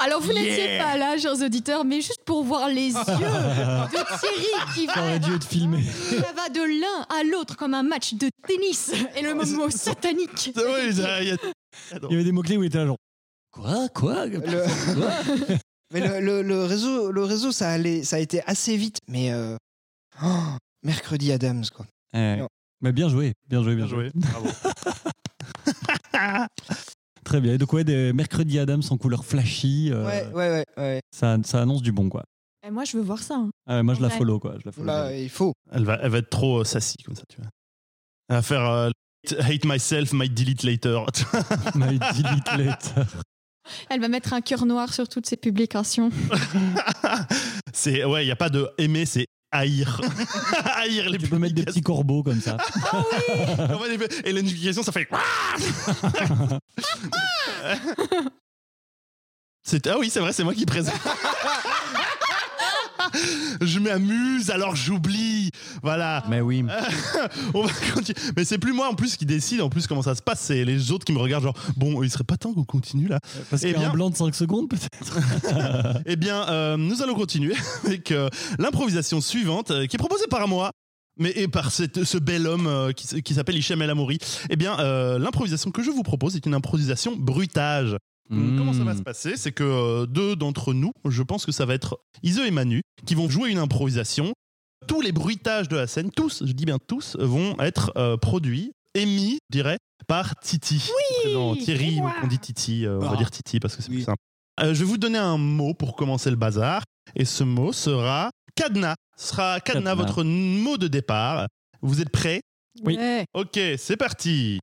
Alors 0.00 0.20
vous 0.20 0.32
n'étiez 0.32 0.58
Yeah. 0.58 0.84
pas 0.84 0.96
là, 0.98 1.16
chers 1.18 1.40
auditeurs, 1.42 1.84
mais 1.84 1.96
juste 1.96 2.22
pour 2.24 2.44
voir 2.44 2.68
les 2.68 2.88
yeux 2.92 2.92
de 2.92 4.18
Thierry 4.20 4.74
qui 4.74 4.86
va, 4.86 5.00
aurait 5.02 5.18
dû 5.18 5.34
être 5.34 5.46
filmé. 5.46 5.82
ça 5.82 6.32
va 6.36 6.48
de 6.50 6.60
l'un 6.80 7.06
à 7.18 7.24
l'autre 7.24 7.56
comme 7.56 7.74
un 7.74 7.82
match 7.82 8.14
de 8.14 8.28
tennis 8.46 8.92
et 9.16 9.22
le 9.22 9.34
mot 9.56 9.70
satanique. 9.70 10.50
C'est 10.54 10.62
vrai, 10.62 10.92
ça- 10.92 11.22
il 11.22 11.28
y 11.28 11.30
a- 11.32 11.36
Il 12.02 12.10
y 12.10 12.14
avait 12.14 12.24
des 12.24 12.32
mots-clés 12.32 12.56
où 12.56 12.62
il 12.62 12.66
était 12.66 12.78
là 12.78 12.86
genre 12.86 12.96
Quoi 13.50 13.88
Quoi 13.90 14.26
Le- 14.26 14.40
Quoi 14.40 15.56
mais 15.92 16.00
le, 16.00 16.20
le- 16.20 16.42
le 16.42 16.64
réseau 16.64 17.10
le 17.10 17.24
réseau 17.24 17.50
ça 17.52 17.70
allait 17.70 18.04
ça 18.04 18.16
a 18.16 18.18
été 18.18 18.42
assez 18.46 18.76
vite 18.76 18.98
mais 19.08 19.32
euh, 19.32 19.56
oh, 20.22 20.42
mercredi 20.82 21.32
Adams 21.32 21.64
quoi 21.74 21.86
Eh, 22.14 22.42
Mais 22.82 22.92
bien 22.92 23.08
joué, 23.08 23.32
bien 23.48 23.62
joué, 23.62 23.74
bien, 23.74 23.86
Bien 23.86 23.94
joué. 23.96 24.10
joué. 24.10 24.12
Bravo. 24.14 24.48
Très 27.24 27.40
bien. 27.40 27.52
Et 27.54 27.58
donc, 27.58 27.72
ouais, 27.74 27.84
des 27.84 28.12
mercredis 28.12 28.58
Adams 28.58 28.82
en 28.90 28.96
couleur 28.96 29.24
flashy, 29.24 29.90
euh, 29.92 30.06
ouais 30.06 30.26
ouais 30.32 30.50
ouais, 30.50 30.64
ouais. 30.78 31.00
ça, 31.14 31.36
ça 31.44 31.60
annonce 31.60 31.82
du 31.82 31.92
bon, 31.92 32.08
quoi. 32.08 32.24
Et 32.66 32.70
moi 32.70 32.84
je 32.84 32.96
veux 32.96 33.02
voir 33.02 33.18
ça. 33.22 33.34
hein. 33.36 33.50
Ah 33.66 33.76
ouais, 33.76 33.82
moi, 33.82 33.94
je 33.94 34.00
la 34.02 34.08
follow, 34.10 34.38
quoi. 34.40 34.54
Je 34.58 34.64
la 34.64 34.72
follow. 34.72 34.86
Bah, 34.86 35.14
il 35.14 35.28
faut 35.28 35.52
Elle 35.70 35.84
va, 35.84 35.98
elle 36.02 36.10
va 36.10 36.18
être 36.18 36.30
trop 36.30 36.60
euh, 36.60 36.64
sassy 36.64 36.96
comme 37.04 37.14
ça, 37.16 37.22
tu 37.28 37.36
vois. 37.40 37.50
Elle 38.28 38.36
va 38.36 38.42
faire 38.42 38.64
euh, 38.64 38.90
hate 39.40 39.64
myself, 39.64 40.12
might 40.12 40.32
delete 40.34 40.62
later. 40.62 41.04
My 41.74 41.98
delete 41.98 42.56
later. 42.56 43.04
Elle 43.90 44.00
va 44.00 44.08
mettre 44.08 44.32
un 44.32 44.40
cœur 44.40 44.66
noir 44.66 44.92
sur 44.92 45.08
toutes 45.08 45.26
ses 45.26 45.36
publications. 45.36 46.10
c'est 47.72 48.04
ouais, 48.04 48.24
il 48.24 48.28
y 48.28 48.32
a 48.32 48.36
pas 48.36 48.48
de 48.50 48.68
aimer, 48.78 49.06
c'est 49.06 49.26
haïr. 49.50 50.00
haïr 50.76 51.08
les 51.10 51.18
Tu 51.18 51.28
peux 51.28 51.38
mettre 51.38 51.54
des 51.54 51.64
petits 51.64 51.80
corbeaux 51.82 52.22
comme 52.22 52.40
ça. 52.40 52.56
publications. 53.78 54.08
Et 54.24 54.32
notifications, 54.42 54.82
ça 54.82 54.92
fait. 54.92 55.08
C'est- 59.62 59.86
Ah 59.86 59.98
oui, 59.98 60.08
c'est 60.10 60.20
vrai, 60.20 60.32
c'est 60.32 60.44
moi 60.44 60.54
qui 60.54 60.64
présente. 60.66 60.94
je 63.60 63.78
m'amuse 63.78 64.50
alors 64.50 64.76
j'oublie. 64.76 65.50
Voilà. 65.82 66.24
Mais 66.28 66.40
oui. 66.40 66.64
On 67.54 67.62
va 67.62 67.72
continuer. 67.94 68.18
Mais 68.36 68.44
c'est 68.44 68.58
plus 68.58 68.72
moi 68.72 68.88
en 68.88 68.94
plus 68.94 69.16
qui 69.16 69.26
décide 69.26 69.60
en 69.60 69.68
plus 69.68 69.86
comment 69.86 70.02
ça 70.02 70.14
se 70.14 70.22
passe. 70.22 70.40
C'est 70.40 70.64
les 70.64 70.92
autres 70.92 71.04
qui 71.04 71.12
me 71.12 71.18
regardent 71.18 71.44
genre 71.44 71.58
bon, 71.76 72.02
il 72.02 72.10
serait 72.10 72.24
pas 72.24 72.36
temps 72.36 72.52
qu'on 72.54 72.64
continue 72.64 73.08
là. 73.08 73.20
Parce 73.50 73.62
Eh 73.62 73.66
qu'il 73.66 73.72
y 73.72 73.76
a 73.76 73.78
bien- 73.80 73.90
un 73.90 73.92
blanc 73.94 74.10
de 74.10 74.16
5 74.16 74.34
secondes, 74.34 74.68
peut-être. 74.68 75.18
Eh 76.06 76.16
bien, 76.16 76.48
euh, 76.48 76.76
nous 76.76 77.02
allons 77.02 77.14
continuer 77.14 77.54
avec 77.84 78.12
euh, 78.12 78.28
l'improvisation 78.58 79.20
suivante 79.20 79.70
euh, 79.70 79.86
qui 79.86 79.96
est 79.96 79.98
proposée 79.98 80.26
par 80.30 80.46
moi. 80.48 80.70
Mais 81.20 81.32
et 81.34 81.48
par 81.48 81.72
cette- 81.72 82.04
ce 82.04 82.16
bel 82.16 82.46
homme 82.46 82.68
euh, 82.68 82.92
qui, 82.92 83.34
s'appelle 83.34 83.56
Hichem 83.56 83.82
El 83.82 83.90
Amouri. 83.90 84.18
Eh 84.50 84.56
bien, 84.56 84.78
euh, 84.78 85.18
l'improvisation 85.18 85.72
que 85.72 85.82
je 85.82 85.90
vous 85.90 86.04
propose 86.04 86.36
est 86.36 86.46
une 86.46 86.54
improvisation 86.54 87.16
Mmh. 88.30 88.58
Comment 88.58 88.72
ça 88.72 88.84
va 88.84 88.94
se 88.96 89.02
passer? 89.02 89.36
C'est 89.36 89.52
que 89.52 89.64
euh, 89.64 90.06
deux 90.06 90.36
d'entre 90.36 90.74
nous, 90.74 90.92
je 91.08 91.22
pense 91.22 91.46
que 91.46 91.52
ça 91.52 91.64
va 91.66 91.74
être 91.74 91.98
Ise 92.22 92.38
et 92.40 92.50
Manu, 92.50 92.82
qui 93.06 93.14
vont 93.14 93.28
jouer 93.30 93.50
une 93.50 93.58
improvisation. 93.58 94.32
Tous 94.86 95.00
les 95.00 95.12
bruitages 95.12 95.68
de 95.68 95.76
la 95.76 95.86
scène, 95.86 96.10
tous, 96.10 96.44
je 96.46 96.52
dis 96.52 96.64
bien 96.64 96.78
tous, 96.86 97.16
vont 97.18 97.56
être 97.60 97.92
euh, 97.96 98.16
produits, 98.16 98.72
émis, 98.94 99.38
je 99.50 99.56
dirais, 99.58 99.78
par 100.06 100.38
Titi. 100.40 100.82
Présent. 101.22 101.56
Thierry, 101.56 101.94
c'est 101.96 102.00
moi. 102.00 102.14
on 102.22 102.26
dit 102.26 102.38
Titi, 102.38 102.86
euh, 102.86 102.96
on 102.98 103.00
va 103.00 103.10
Ah. 103.14 103.16
dire 103.16 103.30
Titi 103.30 103.60
parce 103.60 103.76
que 103.76 103.82
c'est 103.82 103.90
Oui. 103.90 103.96
plus 103.96 104.04
simple. 104.04 104.18
Euh, 104.60 104.74
je 104.74 104.80
vais 104.80 104.84
vous 104.84 104.98
donner 104.98 105.18
un 105.18 105.36
mot 105.38 105.74
pour 105.74 105.94
commencer 105.96 106.30
le 106.30 106.36
bazar, 106.36 106.82
et 107.16 107.24
ce 107.24 107.44
mot 107.44 107.72
sera 107.72 108.30
cadenas. 108.54 108.94
Ce 109.16 109.28
sera 109.28 109.60
cadenas, 109.60 109.90
Cadenas. 109.90 110.06
votre 110.06 110.22
mot 110.24 110.76
de 110.78 110.88
départ. 110.88 111.46
Vous 111.82 112.00
êtes 112.00 112.10
prêts? 112.10 112.40
Oui. 112.84 112.96
Ouais. 112.96 113.24
Ok, 113.34 113.58
c'est 113.78 113.96
parti. 113.96 114.58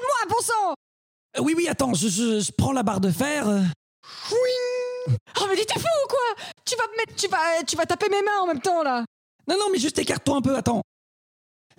Aide-moi, 0.00 0.26
bon 0.36 0.40
sang 0.42 0.74
Euh, 1.36 1.40
Oui, 1.42 1.54
oui, 1.56 1.68
attends, 1.68 1.94
je, 1.94 2.08
je- 2.08 2.40
je 2.40 2.52
prends 2.52 2.72
la 2.72 2.82
barre 2.82 3.00
de 3.00 3.10
fer. 3.10 3.48
euh. 3.48 3.60
Oh, 5.40 5.46
mais 5.48 5.56
t'es 5.56 5.78
fou 5.78 5.86
ou 5.86 6.08
quoi? 6.08 6.44
Tu 6.64 6.76
vas 6.76 6.86
me 6.88 6.96
mettre. 6.96 7.14
Tu 7.16 7.28
vas, 7.28 7.62
tu 7.66 7.76
vas 7.76 7.86
taper 7.86 8.08
mes 8.08 8.22
mains 8.22 8.38
en 8.40 8.46
même 8.46 8.60
temps 8.60 8.82
là 8.82 9.04
Non, 9.48 9.56
non, 9.58 9.66
mais 9.72 9.78
juste 9.78 9.98
écarte-toi 9.98 10.36
un 10.36 10.42
peu, 10.42 10.56
attends. 10.56 10.82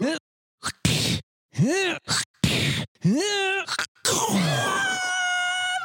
Euh. 0.02 0.16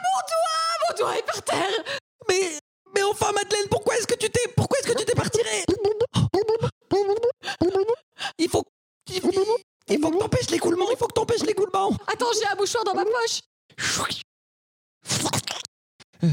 Mon 0.02 0.97
doigt 0.99 1.16
est 1.19 1.23
par 1.26 1.43
terre 1.43 1.85
Mais, 2.28 2.59
mais 2.95 3.02
enfin, 3.02 3.33
Madeleine, 3.33 3.69
pourquoi 3.71 3.97
est-ce 3.97 4.07
que 4.07 4.14
tu 4.14 4.31
t'es, 4.31 4.49
pourquoi 4.57 4.78
est-ce 4.78 4.88
que 4.93 4.99
tu 4.99 5.05
t'es 5.05 5.14
pas 5.14 5.25
retiré 5.25 5.64
Il 8.38 8.49
faut, 8.49 8.62
il, 9.09 9.14
il 9.88 10.00
faut 10.00 10.11
que 10.11 10.19
t'empêches 10.19 10.50
l'écoulement, 10.50 10.87
il 10.90 10.97
faut. 10.97 11.06
Attends, 12.26 12.38
j'ai 12.40 12.49
un 12.52 12.56
mouchoir 12.56 12.85
dans 12.85 12.95
ma 12.95 13.04
poche 13.04 13.40
Euh, 16.25 16.28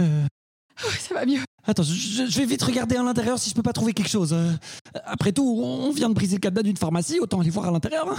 euh, 0.00 0.26
Oh, 0.84 0.90
Ça 0.98 1.14
va 1.14 1.24
mieux. 1.26 1.40
attends, 1.64 1.82
je, 1.82 2.38
vais 2.38 2.44
vite 2.46 2.62
regarder 2.62 2.96
à 2.96 3.02
l'intérieur 3.02 3.38
si 3.38 3.48
je 3.50 3.54
peux 3.54 3.62
pas 3.62 3.72
trouver 3.72 3.92
quelque 3.94 4.10
chose. 4.10 4.32
Euh, 4.34 4.52
après 5.04 5.32
tout, 5.32 5.60
on 5.62 5.90
vient 5.90 6.08
de 6.10 6.14
briser 6.14 6.36
le 6.36 6.40
cadenas 6.40 6.62
d'une 6.62 6.76
pharmacie, 6.76 7.18
autant 7.18 7.40
aller 7.40 7.50
voir 7.50 7.66
à 7.66 7.70
l'intérieur. 7.70 8.08
hein. 8.10 8.16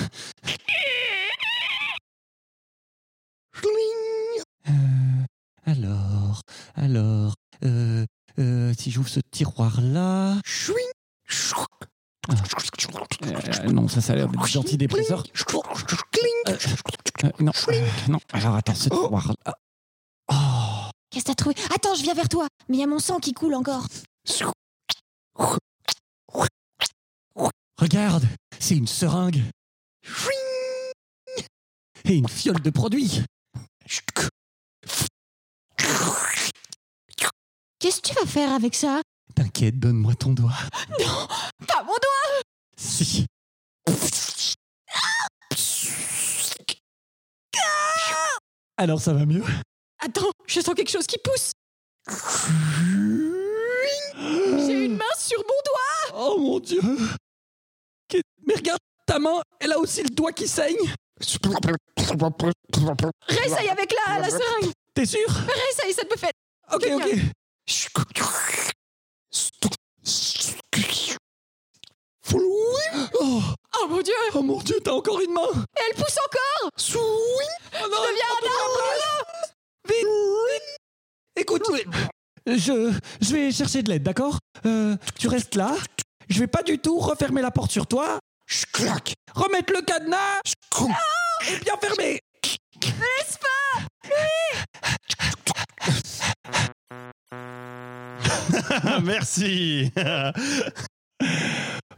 Euh, 4.70 4.72
alors, 5.66 6.42
alors, 6.76 7.36
euh, 7.64 8.06
euh, 8.40 8.74
si 8.78 8.92
j'ouvre 8.92 9.10
ce 9.10 9.20
tiroir-là. 9.32 10.36
Euh, 12.30 13.72
non, 13.72 13.88
ça, 13.88 14.02
ça 14.02 14.14
a 14.14 14.16
l'air 14.16 14.28
d'être 14.28 14.58
antidépresseur. 14.58 15.24
Euh, 16.48 16.58
euh, 17.24 17.30
non, 17.40 17.52
euh, 17.70 17.88
non. 18.10 18.20
Alors 18.34 18.56
attends, 18.56 18.76
ce 18.76 18.90
tiroir-là. 18.90 19.56
Oh, 20.32 20.90
Qu'est-ce 21.10 21.24
que 21.24 21.30
t'as 21.30 21.36
trouvé? 21.36 21.56
Attends, 21.74 21.96
je 21.96 22.04
viens 22.04 22.14
vers 22.14 22.30
toi. 22.30 22.48
Mais 22.68 22.78
il 22.78 22.80
y 22.80 22.84
a 22.84 22.88
mon 22.88 23.00
sang 23.00 23.20
qui 23.20 23.34
coule 23.34 23.56
encore. 23.56 23.86
regarde, 27.78 28.26
c'est 28.60 28.76
une 28.76 28.88
seringue. 28.88 29.44
Et 32.06 32.16
une 32.16 32.28
fiole 32.28 32.62
de 32.62 32.70
produit. 32.70 33.22
Qu'est-ce 37.80 38.02
que 38.02 38.08
tu 38.10 38.14
vas 38.16 38.26
faire 38.26 38.52
avec 38.52 38.76
ça? 38.76 39.02
T'inquiète, 39.48 39.80
donne-moi 39.80 40.14
ton 40.16 40.34
doigt. 40.34 40.52
Pas 41.68 41.84
mon 41.84 41.94
doigt. 41.94 42.42
Si. 42.76 43.26
Alors 48.76 49.00
ça 49.00 49.14
va 49.14 49.26
mieux? 49.26 49.46
Attends, 50.00 50.30
je 50.48 50.60
sens 50.60 50.76
quelque 50.76 50.92
chose 50.92 51.08
qui 51.08 51.18
pousse. 51.20 51.54
J'ai 54.18 54.86
une 54.86 54.98
main 54.98 55.06
sur 55.18 55.40
mon 55.40 55.62
doigt. 55.66 56.12
Oh 56.14 56.38
mon 56.38 56.60
dieu. 56.60 56.82
Mais 58.46 58.56
regarde, 58.56 58.80
ta 59.06 59.18
main, 59.18 59.42
elle 59.62 59.72
a 59.72 59.80
aussi 59.80 60.04
le 60.04 60.10
doigt 60.10 60.34
qui 60.34 60.50
saigne. 60.50 60.94
Réessaye 63.30 63.70
avec 63.70 63.94
la, 63.94 64.20
la 64.20 64.30
seringue. 64.30 64.74
T'es 64.94 65.06
sûr? 65.06 65.26
Réessaye, 65.30 65.94
ça 65.94 66.04
te 66.04 66.12
me 66.12 66.18
fait... 66.18 66.34
Ok, 66.74 66.86
ok. 66.92 67.32
Oh, 73.20 73.42
Oh 73.80 73.88
mon 73.90 74.02
dieu 74.02 74.14
oh 74.34 74.42
mon 74.42 74.60
dieu, 74.60 74.80
t'as 74.84 74.92
encore 74.92 75.20
une 75.22 75.32
main 75.34 75.48
Et 75.54 75.82
elle 75.90 75.96
pousse 75.96 76.18
encore 76.26 76.72
Oh 77.76 77.88
non, 77.90 77.98
deviens 78.02 78.26
un 78.34 78.46
arbre. 78.48 78.82
Écoute, 81.36 81.64
je, 82.48 82.94
je 83.22 83.34
vais 83.34 83.52
chercher 83.52 83.84
de 83.84 83.90
l'aide, 83.90 84.04
d'accord? 84.04 84.40
Euh, 84.66 84.96
Tu 85.20 85.28
restes 85.28 85.56
là. 85.56 85.76
Je 86.30 86.40
vais 86.40 86.48
pas 86.48 86.64
du 86.64 86.80
tout 86.80 86.98
refermer 87.00 87.42
la 87.42 87.52
porte 87.52 87.72
sur 87.72 87.86
toi. 87.88 88.20
Je 88.48 88.66
claque. 88.74 89.14
Remettre 89.36 89.74
le 89.74 89.82
cadenas. 89.82 90.42
Ah, 90.76 91.50
et 91.50 91.58
bien 91.60 91.76
fermer. 91.80 92.20
Merci. 99.04 99.92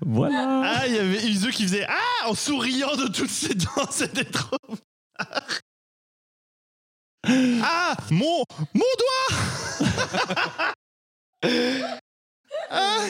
Voilà. 0.02 0.62
Ah, 0.64 0.88
il 0.88 0.96
y 0.96 0.98
avait 0.98 1.18
Izu 1.28 1.52
qui 1.52 1.64
faisait 1.64 1.86
Ah 1.88 2.30
en 2.30 2.34
souriant 2.34 2.96
de 2.96 3.08
toutes 3.08 3.30
ses 3.30 3.54
dents, 3.54 3.92
c'était 3.92 4.24
trop. 4.24 4.56
ah, 7.62 7.98
mon, 8.10 8.44
mon 8.74 8.86
doigt 8.98 10.74
Ah, 12.70 13.02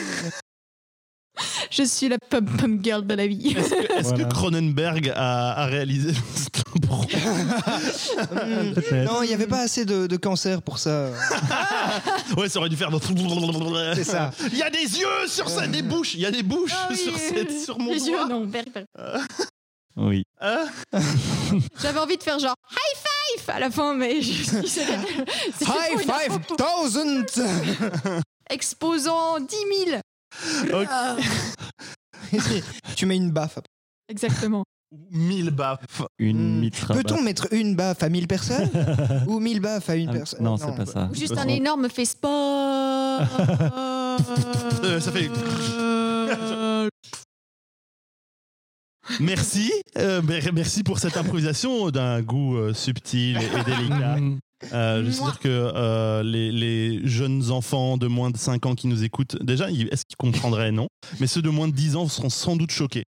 Je 1.70 1.82
suis 1.82 2.08
la 2.08 2.18
pum-pum 2.18 2.80
girl 2.82 3.06
de 3.06 3.14
la 3.14 3.26
vie. 3.26 3.54
Est-ce 3.56 3.70
que, 3.70 3.92
est-ce 3.98 4.08
Voilà. 4.08 4.24
que 4.24 4.32
Cronenberg 4.32 5.12
a, 5.14 5.62
a 5.62 5.66
réalisé. 5.66 6.12
Non, 9.06 9.22
il 9.22 9.28
n'y 9.28 9.34
avait 9.34 9.46
pas 9.46 9.60
assez 9.60 9.84
de, 9.84 10.06
de 10.06 10.16
cancer 10.16 10.62
pour 10.62 10.78
ça. 10.78 11.10
Ouais, 12.36 12.48
ça 12.48 12.60
aurait 12.60 12.68
dû 12.68 12.76
faire. 12.76 12.90
C'est 13.94 14.04
ça. 14.04 14.30
Il 14.52 14.58
y 14.58 14.62
a 14.62 14.70
des 14.70 14.78
yeux 15.00 15.26
sur 15.26 15.48
ça, 15.48 15.66
des 15.66 15.82
bouches. 15.82 16.14
Il 16.14 16.20
y 16.20 16.26
a 16.26 16.30
des 16.30 16.42
bouches 16.44 16.70
Ah 16.74 16.86
oui, 16.90 16.96
sur, 16.96 17.16
cette, 17.18 17.60
sur 17.60 17.78
mon 17.78 17.92
Les 17.92 17.98
doigt. 17.98 18.08
yeux, 18.22 18.28
non, 18.28 18.44
berk, 18.44 18.68
berk. 18.72 18.86
Oui. 19.96 20.22
Ah, 20.40 20.64
J'avais 21.82 21.98
envie 21.98 22.16
de 22.16 22.22
faire 22.22 22.38
genre 22.38 22.54
high 22.70 22.98
five 23.38 23.50
à 23.54 23.58
la 23.58 23.70
fin, 23.70 23.94
mais 23.94 24.22
je 24.22 24.44
c'était 24.44 24.92
High 25.62 25.98
five 26.00 26.38
thousand 26.56 27.24
Exposant 28.48 29.40
10 29.40 29.46
000. 29.90 30.00
Ok. 30.72 30.86
Ah, 30.90 31.16
Tu 32.96 33.06
mets 33.06 33.16
une 33.16 33.30
baffe. 33.30 33.58
exactement. 34.08 34.64
mille 35.10 35.50
baffes. 35.50 36.02
Une 36.18 36.56
Hmm. 36.56 36.60
mitra. 36.60 36.94
Peut-on 36.94 37.22
mettre 37.22 37.46
une 37.52 37.76
baffe 37.76 38.02
à 38.02 38.08
1000 38.08 38.26
personnes 38.26 38.68
ou 39.28 39.38
1000 39.40 39.60
baffes 39.60 39.88
à 39.90 39.94
une 39.96 40.08
Ah, 40.10 40.12
personne? 40.12 40.42
Non, 40.42 40.56
c'est 40.56 40.74
pas 40.76 40.86
ça. 40.86 41.08
Ou 41.10 41.14
juste 41.14 41.36
un 41.38 41.46
énorme 41.48 41.88
fait 41.88 42.04
sport. 42.04 43.20
Ça 45.00 45.12
fait- 45.12 45.30
Merci, 49.18 49.72
euh, 49.96 50.22
mer- 50.22 50.52
merci 50.52 50.82
pour 50.82 50.98
cette 50.98 51.16
improvisation 51.16 51.90
d'un 51.90 52.22
goût 52.22 52.56
euh, 52.56 52.72
subtil 52.74 53.36
et, 53.38 53.44
et 53.44 53.64
délicat. 53.64 54.16
Mm. 54.16 54.38
Euh, 54.72 55.02
je 55.04 55.18
Mouah. 55.18 55.30
sûr 55.30 55.38
que 55.40 55.48
euh, 55.48 56.22
les, 56.22 56.52
les 56.52 57.06
jeunes 57.06 57.50
enfants 57.50 57.96
de 57.96 58.06
moins 58.06 58.30
de 58.30 58.36
5 58.36 58.66
ans 58.66 58.74
qui 58.74 58.86
nous 58.88 59.04
écoutent, 59.04 59.42
déjà, 59.42 59.70
est-ce 59.70 60.04
qu'ils 60.04 60.16
comprendraient? 60.18 60.72
Non. 60.72 60.88
Mais 61.18 61.26
ceux 61.26 61.42
de 61.42 61.48
moins 61.50 61.68
de 61.68 61.72
10 61.72 61.96
ans 61.96 62.08
seront 62.08 62.30
sans 62.30 62.56
doute 62.56 62.70
choqués. 62.70 63.04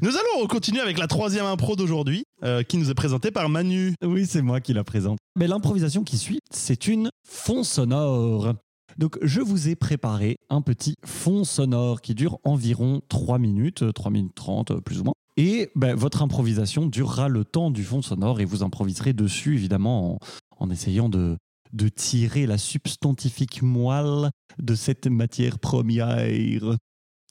Nous 0.00 0.10
allons 0.10 0.46
continuer 0.46 0.80
avec 0.80 0.96
la 0.96 1.08
troisième 1.08 1.44
impro 1.44 1.74
d'aujourd'hui, 1.74 2.22
euh, 2.44 2.62
qui 2.62 2.76
nous 2.76 2.88
est 2.88 2.94
présentée 2.94 3.32
par 3.32 3.48
Manu. 3.48 3.94
Oui, 4.04 4.26
c'est 4.26 4.42
moi 4.42 4.60
qui 4.60 4.72
la 4.72 4.84
présente. 4.84 5.18
Mais 5.36 5.48
l'improvisation 5.48 6.04
qui 6.04 6.18
suit, 6.18 6.38
c'est 6.52 6.86
une 6.86 7.10
fond 7.26 7.64
sonore. 7.64 8.54
Donc, 8.96 9.18
je 9.22 9.40
vous 9.40 9.68
ai 9.68 9.74
préparé 9.74 10.36
un 10.50 10.62
petit 10.62 10.94
fond 11.04 11.42
sonore 11.42 12.00
qui 12.00 12.14
dure 12.14 12.38
environ 12.44 13.00
3 13.08 13.38
minutes, 13.38 13.92
3 13.92 14.10
minutes 14.12 14.34
30 14.36 14.70
euh, 14.70 14.80
plus 14.80 15.00
ou 15.00 15.04
moins. 15.04 15.14
Et 15.40 15.70
ben, 15.76 15.94
votre 15.94 16.20
improvisation 16.22 16.84
durera 16.86 17.28
le 17.28 17.44
temps 17.44 17.70
du 17.70 17.84
fond 17.84 18.02
sonore 18.02 18.40
et 18.40 18.44
vous 18.44 18.64
improviserez 18.64 19.12
dessus, 19.12 19.54
évidemment, 19.54 20.14
en, 20.14 20.18
en 20.66 20.70
essayant 20.70 21.08
de, 21.08 21.36
de 21.72 21.88
tirer 21.88 22.44
la 22.46 22.58
substantifique 22.58 23.62
moelle 23.62 24.30
de 24.58 24.74
cette 24.74 25.06
matière 25.06 25.60
première. 25.60 26.18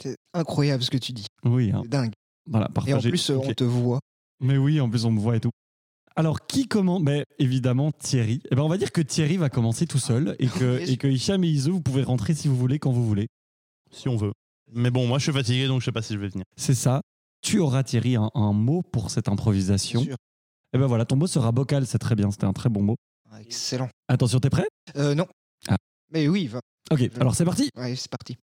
C'est 0.02 0.16
incroyable 0.34 0.84
ce 0.84 0.90
que 0.90 0.98
tu 0.98 1.12
dis. 1.12 1.26
Oui, 1.44 1.72
hein. 1.72 1.82
C'est 1.84 1.90
dingue. 1.90 2.14
voilà, 2.50 2.70
Et 2.86 2.94
en 2.94 3.02
plus, 3.02 3.30
euh, 3.30 3.36
Ok. 3.36 3.46
on 3.50 3.54
te 3.54 3.64
voit. 3.66 4.00
Mais 4.40 4.58
oui, 4.58 4.80
en 4.80 4.90
plus, 4.90 5.04
on 5.04 5.12
me 5.12 5.20
voit 5.20 5.36
et 5.36 5.40
tout. 5.42 5.52
Alors, 6.16 6.48
qui 6.48 6.68
commence 6.68 7.04
ben, 7.04 7.24
Évidemment, 7.40 7.92
Thierry. 7.92 8.42
Eh 8.50 8.56
ben, 8.56 8.62
on 8.62 8.70
va 8.70 8.78
dire 8.78 8.92
que 8.94 9.02
Thierry 9.02 9.36
va 9.38 9.50
commencer 9.50 9.86
tout 9.86 10.00
seul 10.00 10.36
et 10.40 10.48
que, 10.48 10.80
et 10.90 10.96
que 10.98 11.08
Hicham 11.08 11.44
et 11.44 11.48
Iso, 11.50 11.74
vous 11.74 11.82
pouvez 11.82 12.04
rentrer 12.04 12.34
si 12.36 12.48
vous 12.48 12.56
voulez, 12.56 12.80
quand 12.80 12.92
vous 12.92 13.06
voulez. 13.06 13.28
Si 13.92 14.08
on 14.08 14.16
veut. 14.16 14.32
Mais 14.74 14.92
bon, 14.92 15.08
moi 15.08 15.18
je 15.20 15.24
suis 15.24 15.32
fatigué 15.34 15.68
donc 15.68 15.80
je 15.82 15.86
sais 15.86 15.92
pas 15.92 16.02
si 16.02 16.14
je 16.14 16.20
vais 16.20 16.28
venir. 16.28 16.44
C'est 16.58 16.74
ça. 16.74 17.02
Tu 17.42 17.60
auras, 17.60 17.84
Thierry, 17.84 18.16
un, 18.16 18.30
un 18.34 18.54
mot 18.54 18.82
pour 18.82 19.10
cette 19.12 19.30
improvisation. 19.30 20.00
Bien 20.02 20.10
sûr. 20.10 20.18
Et 20.74 20.78
ben 20.78 20.86
voilà, 20.88 21.06
ton 21.06 21.16
mot 21.16 21.28
sera 21.28 21.52
bocal, 21.52 21.86
c'est 21.88 22.00
très 22.00 22.16
bien, 22.16 22.30
c'était 22.32 22.46
un 22.46 22.54
très 22.54 22.70
bon 22.70 22.82
mot. 22.82 22.96
Ah, 23.32 23.42
Excellent. 23.42 23.90
Attention, 24.08 24.40
t'es 24.40 24.50
prêt? 24.50 24.68
Euh, 24.96 25.16
non. 25.16 25.26
Ah. 25.70 25.78
Mais 26.12 26.28
oui, 26.28 26.48
va. 26.48 26.60
Ok, 26.92 27.10
alors 27.20 27.36
c'est 27.36 27.46
parti. 27.46 27.70
Ouais, 27.78 27.96
c'est 27.96 28.10
parti. 28.10 28.38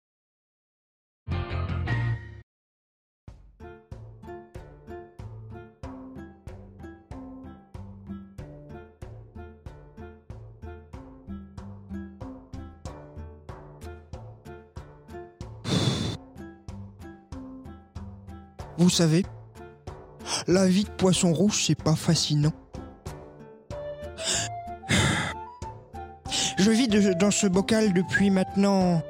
Vous 18.85 18.91
savez, 18.91 19.25
la 20.47 20.67
vie 20.67 20.85
de 20.85 20.91
poisson 20.91 21.33
rouge, 21.33 21.65
c'est 21.65 21.83
pas 21.83 21.97
fascinant. 21.97 22.53
Je 26.59 26.71
vis 26.71 26.87
dans 27.17 27.31
ce 27.31 27.47
bocal 27.47 27.95
depuis 27.95 28.29
maintenant 28.29 29.03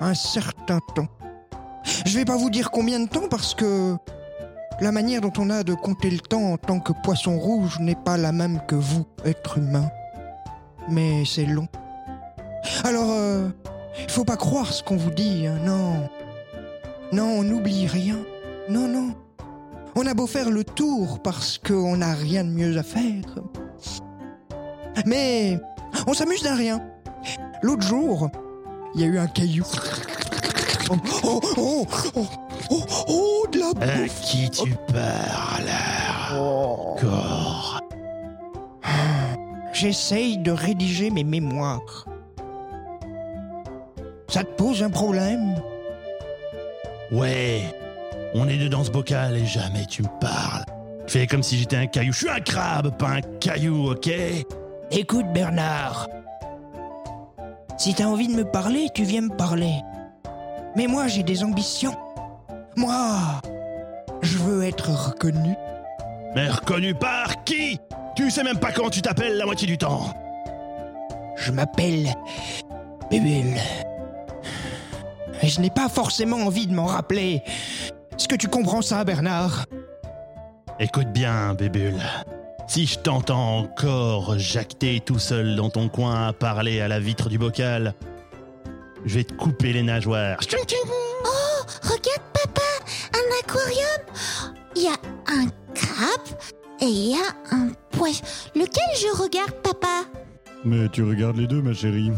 un 0.00 0.12
certain 0.12 0.80
temps. 0.94 1.08
Je 2.04 2.14
vais 2.14 2.26
pas 2.26 2.36
vous 2.36 2.50
dire 2.50 2.70
combien 2.70 3.00
de 3.00 3.08
temps 3.08 3.26
parce 3.30 3.54
que 3.54 3.96
la 4.82 4.92
manière 4.92 5.22
dont 5.22 5.32
on 5.38 5.48
a 5.48 5.62
de 5.62 5.72
compter 5.72 6.10
le 6.10 6.20
temps 6.20 6.52
en 6.52 6.58
tant 6.58 6.78
que 6.78 6.92
poisson 6.92 7.38
rouge 7.38 7.78
n'est 7.80 7.94
pas 8.04 8.18
la 8.18 8.32
même 8.32 8.60
que 8.68 8.74
vous, 8.74 9.06
être 9.24 9.56
humain. 9.56 9.90
Mais 10.90 11.24
c'est 11.24 11.46
long. 11.46 11.68
Alors, 12.84 13.08
euh, 13.08 13.48
il 13.98 14.10
faut 14.10 14.26
pas 14.26 14.36
croire 14.36 14.70
ce 14.70 14.82
qu'on 14.82 14.98
vous 14.98 15.10
dit, 15.10 15.46
hein, 15.46 15.58
non. 15.64 16.06
Non, 17.12 17.38
on 17.38 17.42
n'oublie 17.44 17.86
rien. 17.86 18.18
Non, 18.70 18.86
non. 18.86 19.14
On 19.96 20.06
a 20.06 20.14
beau 20.14 20.28
faire 20.28 20.48
le 20.48 20.62
tour 20.62 21.20
parce 21.24 21.58
qu'on 21.58 21.96
n'a 21.96 22.14
rien 22.14 22.44
de 22.44 22.50
mieux 22.50 22.78
à 22.78 22.84
faire. 22.84 23.24
Mais 25.06 25.58
on 26.06 26.14
s'amuse 26.14 26.44
d'un 26.44 26.54
rien. 26.54 26.80
L'autre 27.62 27.82
jour, 27.82 28.30
il 28.94 29.00
y 29.00 29.04
a 29.04 29.06
eu 29.08 29.18
un 29.18 29.26
caillou. 29.26 29.66
Oh, 30.88 30.96
oh, 31.24 31.40
oh, 31.56 31.86
oh, 32.14 32.26
oh, 32.70 32.84
oh, 33.08 33.46
de 33.50 33.58
la 33.58 33.72
bouffe. 33.72 34.20
qui 34.22 34.48
tu 34.50 34.74
parles 34.92 35.68
Oh. 36.32 36.94
Encore 36.96 37.80
J'essaye 39.72 40.38
de 40.38 40.52
rédiger 40.52 41.10
mes 41.10 41.24
mémoires. 41.24 42.06
Ça 44.28 44.44
te 44.44 44.52
pose 44.52 44.82
un 44.84 44.90
problème? 44.90 45.56
Ouais, 47.10 47.62
on 48.34 48.48
est 48.48 48.56
deux 48.56 48.68
dans 48.68 48.84
ce 48.84 48.90
bocal 48.90 49.36
et 49.36 49.46
jamais 49.46 49.86
tu 49.86 50.02
me 50.02 50.08
parles. 50.20 50.64
Fais 51.06 51.26
comme 51.26 51.42
si 51.42 51.58
j'étais 51.58 51.76
un 51.76 51.86
caillou. 51.86 52.12
Je 52.12 52.18
suis 52.18 52.28
un 52.28 52.40
crabe, 52.40 52.96
pas 52.96 53.08
un 53.08 53.20
caillou, 53.40 53.90
ok? 53.90 54.10
Écoute 54.92 55.26
Bernard, 55.32 56.08
si 57.78 57.94
t'as 57.94 58.04
envie 58.04 58.28
de 58.28 58.34
me 58.34 58.44
parler, 58.44 58.88
tu 58.94 59.04
viens 59.04 59.22
me 59.22 59.36
parler. 59.36 59.74
Mais 60.76 60.86
moi 60.86 61.08
j'ai 61.08 61.22
des 61.22 61.42
ambitions. 61.42 61.96
Moi, 62.76 63.40
je 64.22 64.38
veux 64.38 64.62
être 64.64 64.90
reconnu. 64.90 65.54
Mais 66.34 66.48
reconnu 66.48 66.94
par 66.94 67.42
qui? 67.44 67.78
Tu 68.14 68.30
sais 68.30 68.44
même 68.44 68.58
pas 68.58 68.70
comment 68.72 68.90
tu 68.90 69.02
t'appelles 69.02 69.36
la 69.36 69.46
moitié 69.46 69.66
du 69.66 69.78
temps. 69.78 70.14
Je 71.36 71.50
m'appelle 71.50 72.14
Bébule. 73.10 73.56
Et 75.42 75.48
je 75.48 75.60
n'ai 75.60 75.70
pas 75.70 75.88
forcément 75.88 76.36
envie 76.36 76.66
de 76.66 76.74
m'en 76.74 76.86
rappeler. 76.86 77.42
Est-ce 78.20 78.28
que 78.28 78.36
tu 78.36 78.48
comprends 78.48 78.82
ça, 78.82 79.02
Bernard? 79.02 79.64
Écoute 80.78 81.10
bien, 81.10 81.54
Bébule. 81.54 82.02
Si 82.68 82.84
je 82.84 82.98
t'entends 82.98 83.60
encore 83.60 84.38
jacter 84.38 85.00
tout 85.00 85.18
seul 85.18 85.56
dans 85.56 85.70
ton 85.70 85.88
coin 85.88 86.26
à 86.26 86.34
parler 86.34 86.82
à 86.82 86.88
la 86.88 87.00
vitre 87.00 87.30
du 87.30 87.38
bocal, 87.38 87.94
je 89.06 89.14
vais 89.14 89.24
te 89.24 89.32
couper 89.32 89.72
les 89.72 89.82
nageoires. 89.82 90.38
Regarde, 91.82 92.22
papa, 92.34 92.60
un 93.14 93.40
aquarium. 93.42 94.54
Il 94.76 94.82
y 94.82 94.88
a 94.88 94.98
un 95.26 95.46
crabe 95.74 96.38
et 96.82 96.84
il 96.84 97.12
y 97.12 97.14
a 97.14 97.56
un 97.56 97.70
poisson. 97.90 98.22
Lequel 98.54 98.84
je 99.00 99.22
regarde, 99.22 99.52
papa? 99.62 100.04
Mais 100.66 100.90
tu 100.90 101.04
regardes 101.04 101.38
les 101.38 101.46
deux, 101.46 101.62
ma 101.62 101.72
chérie. 101.72 102.12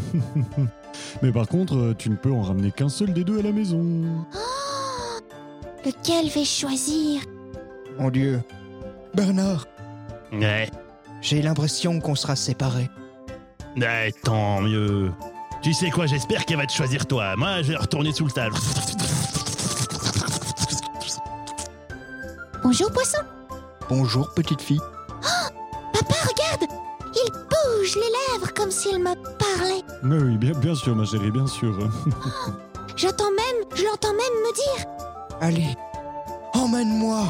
Mais 1.22 1.30
par 1.30 1.46
contre, 1.46 1.94
tu 1.96 2.10
ne 2.10 2.16
peux 2.16 2.32
en 2.32 2.42
ramener 2.42 2.72
qu'un 2.72 2.88
seul 2.88 3.12
des 3.12 3.22
deux 3.22 3.38
à 3.38 3.42
la 3.42 3.52
maison. 3.52 4.26
Lequel 5.84 6.28
vais-je 6.28 6.50
choisir 6.60 7.22
Mon 7.98 8.10
Dieu. 8.10 8.42
Bernard, 9.14 9.66
Ouais, 10.32 10.70
j'ai 11.20 11.42
l'impression 11.42 12.00
qu'on 12.00 12.14
sera 12.14 12.36
séparés. 12.36 12.88
ouais, 13.76 14.12
tant 14.24 14.60
mieux. 14.62 15.12
Tu 15.62 15.74
sais 15.74 15.90
quoi, 15.90 16.06
j'espère 16.06 16.44
qu'elle 16.46 16.56
va 16.56 16.66
te 16.66 16.72
choisir 16.72 17.06
toi. 17.06 17.36
Moi, 17.36 17.62
je 17.62 17.72
vais 17.72 17.76
retourner 17.76 18.12
sous 18.12 18.24
le 18.24 18.30
table. 18.32 18.56
Bonjour, 22.62 22.90
poisson. 22.92 23.18
Bonjour, 23.88 24.32
petite 24.34 24.62
fille. 24.62 24.80
Papa, 25.92 26.14
regarde 26.22 26.72
Il 27.14 27.30
bouge 27.32 27.94
les 27.96 28.32
lèvres 28.34 28.54
comme 28.54 28.70
s'il 28.70 28.98
me 28.98 29.14
parlait. 29.14 29.82
Mais 30.02 30.16
oui, 30.16 30.36
bien, 30.38 30.52
bien 30.52 30.74
sûr, 30.74 30.96
ma 30.96 31.04
chérie, 31.04 31.30
bien 31.30 31.46
sûr. 31.46 31.76
J'entends 32.96 33.30
même, 33.30 33.66
je 33.74 33.84
l'entends 33.84 34.12
même 34.12 34.18
me 34.18 34.54
dire 34.54 34.86
Allez, 35.42 35.74
emmène-moi, 36.54 37.26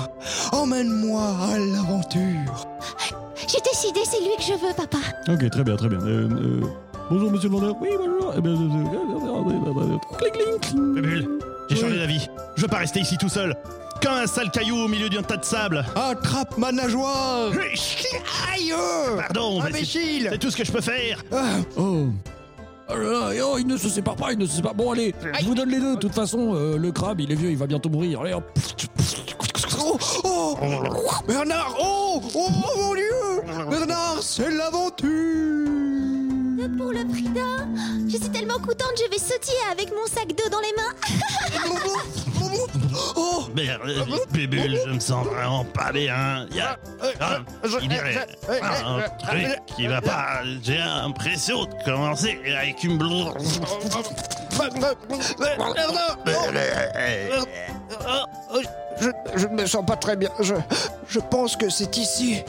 emmène-moi 0.52 1.22
à 1.50 1.56
l'aventure. 1.58 2.66
J'ai 3.48 3.58
décidé, 3.60 4.00
c'est 4.04 4.20
lui 4.20 4.36
que 4.36 4.42
je 4.42 4.52
veux, 4.52 4.74
papa. 4.76 4.98
ok, 5.28 5.48
très 5.50 5.64
bien, 5.64 5.76
très 5.76 5.88
bien. 5.88 5.98
Euh, 6.02 6.28
euh, 6.30 6.60
bonjour, 7.10 7.30
monsieur 7.30 7.48
le 7.48 7.54
vendeur. 7.54 7.74
Oui, 7.80 7.88
bonjour. 7.96 8.34
Eh 8.36 8.40
bien, 8.42 8.52
euh, 8.52 9.98
cling, 10.18 10.32
cling, 10.32 10.60
cling. 10.60 10.94
Bébule, 10.94 11.28
j'ai 11.70 11.74
Oui. 11.76 11.80
changé 11.80 11.98
d'avis. 11.98 12.28
Je 12.56 12.62
veux 12.62 12.68
pas 12.68 12.78
rester 12.78 13.00
ici 13.00 13.16
tout 13.16 13.30
seul. 13.30 13.56
Comme 14.02 14.12
un 14.12 14.26
sale 14.26 14.50
caillou 14.50 14.76
au 14.76 14.88
milieu 14.88 15.08
d'un 15.08 15.22
tas 15.22 15.38
de 15.38 15.44
sable. 15.46 15.82
Attrape 15.94 16.58
ma 16.58 16.70
nageoire 16.70 17.50
Aïe 18.52 18.74
Pardon, 19.16 19.62
Imbécile 19.62 20.28
c'est 20.32 20.38
tout 20.38 20.50
ce 20.50 20.56
que 20.58 20.64
je 20.64 20.72
peux 20.72 20.80
faire. 20.82 21.22
Ah, 21.32 21.60
Oh. 21.78 22.08
Oh 22.88 22.96
là 22.96 23.32
là, 23.32 23.44
oh, 23.46 23.56
il 23.58 23.66
ne 23.66 23.76
se 23.76 23.88
sépare 23.88 24.16
pas, 24.16 24.32
il 24.32 24.38
ne 24.38 24.46
se 24.46 24.56
sépare. 24.56 24.74
Bon, 24.74 24.92
allez, 24.92 25.14
je 25.40 25.46
vous 25.46 25.54
donne 25.54 25.70
les 25.70 25.80
deux. 25.80 25.94
De 25.94 26.00
toute 26.00 26.14
façon, 26.14 26.54
euh, 26.54 26.76
le 26.76 26.92
crabe, 26.92 27.20
il 27.20 27.30
est 27.30 27.36
vieux, 27.36 27.50
il 27.50 27.56
va 27.56 27.66
bientôt 27.66 27.88
mourir. 27.88 28.20
Allez, 28.20 28.34
hop. 28.34 28.44
oh, 29.80 29.98
oh, 30.24 30.56
Bernard 31.26 31.76
Oh 31.80 32.02
Oh 32.34 32.48
mon 32.50 32.94
Dieu 32.94 33.42
Bernard, 33.70 34.18
c'est 34.20 34.50
l'aventure 34.50 35.61
Pour 36.68 36.92
le 36.92 37.04
prix 37.08 37.28
d'un, 37.28 37.66
je 38.06 38.16
suis 38.18 38.30
tellement 38.30 38.58
contente, 38.58 38.92
je 38.96 39.10
vais 39.10 39.18
sautiller 39.18 39.58
avec 39.72 39.90
mon 39.90 40.06
sac 40.06 40.28
d'eau 40.28 40.48
dans 40.48 40.60
les 40.60 40.72
mains. 40.76 40.94
Oh 43.16 43.44
Merde, 43.54 43.80
Bébule, 44.32 44.78
je 44.86 44.92
me 44.92 45.00
sens 45.00 45.26
vraiment 45.26 45.64
pas 45.64 45.90
bien. 45.90 46.46
Il 46.50 46.56
y 46.56 46.60
a 46.60 46.78
ah, 47.20 47.38
il 47.80 47.88
dirait 47.88 48.26
un 48.48 49.00
truc 49.26 49.66
qui 49.76 49.88
va 49.88 50.00
pas. 50.00 50.42
J'ai 50.62 50.78
l'impression 50.78 51.64
de 51.64 51.84
commencer 51.84 52.38
avec 52.56 52.84
une 52.84 52.96
blouse. 52.96 53.60
je, 59.00 59.10
je 59.34 59.46
ne 59.48 59.54
me 59.54 59.66
sens 59.66 59.84
pas 59.84 59.96
très 59.96 60.16
bien. 60.16 60.30
Je, 60.40 60.54
je 61.08 61.18
pense 61.18 61.56
que 61.56 61.68
c'est 61.70 61.96
ici 61.96 62.42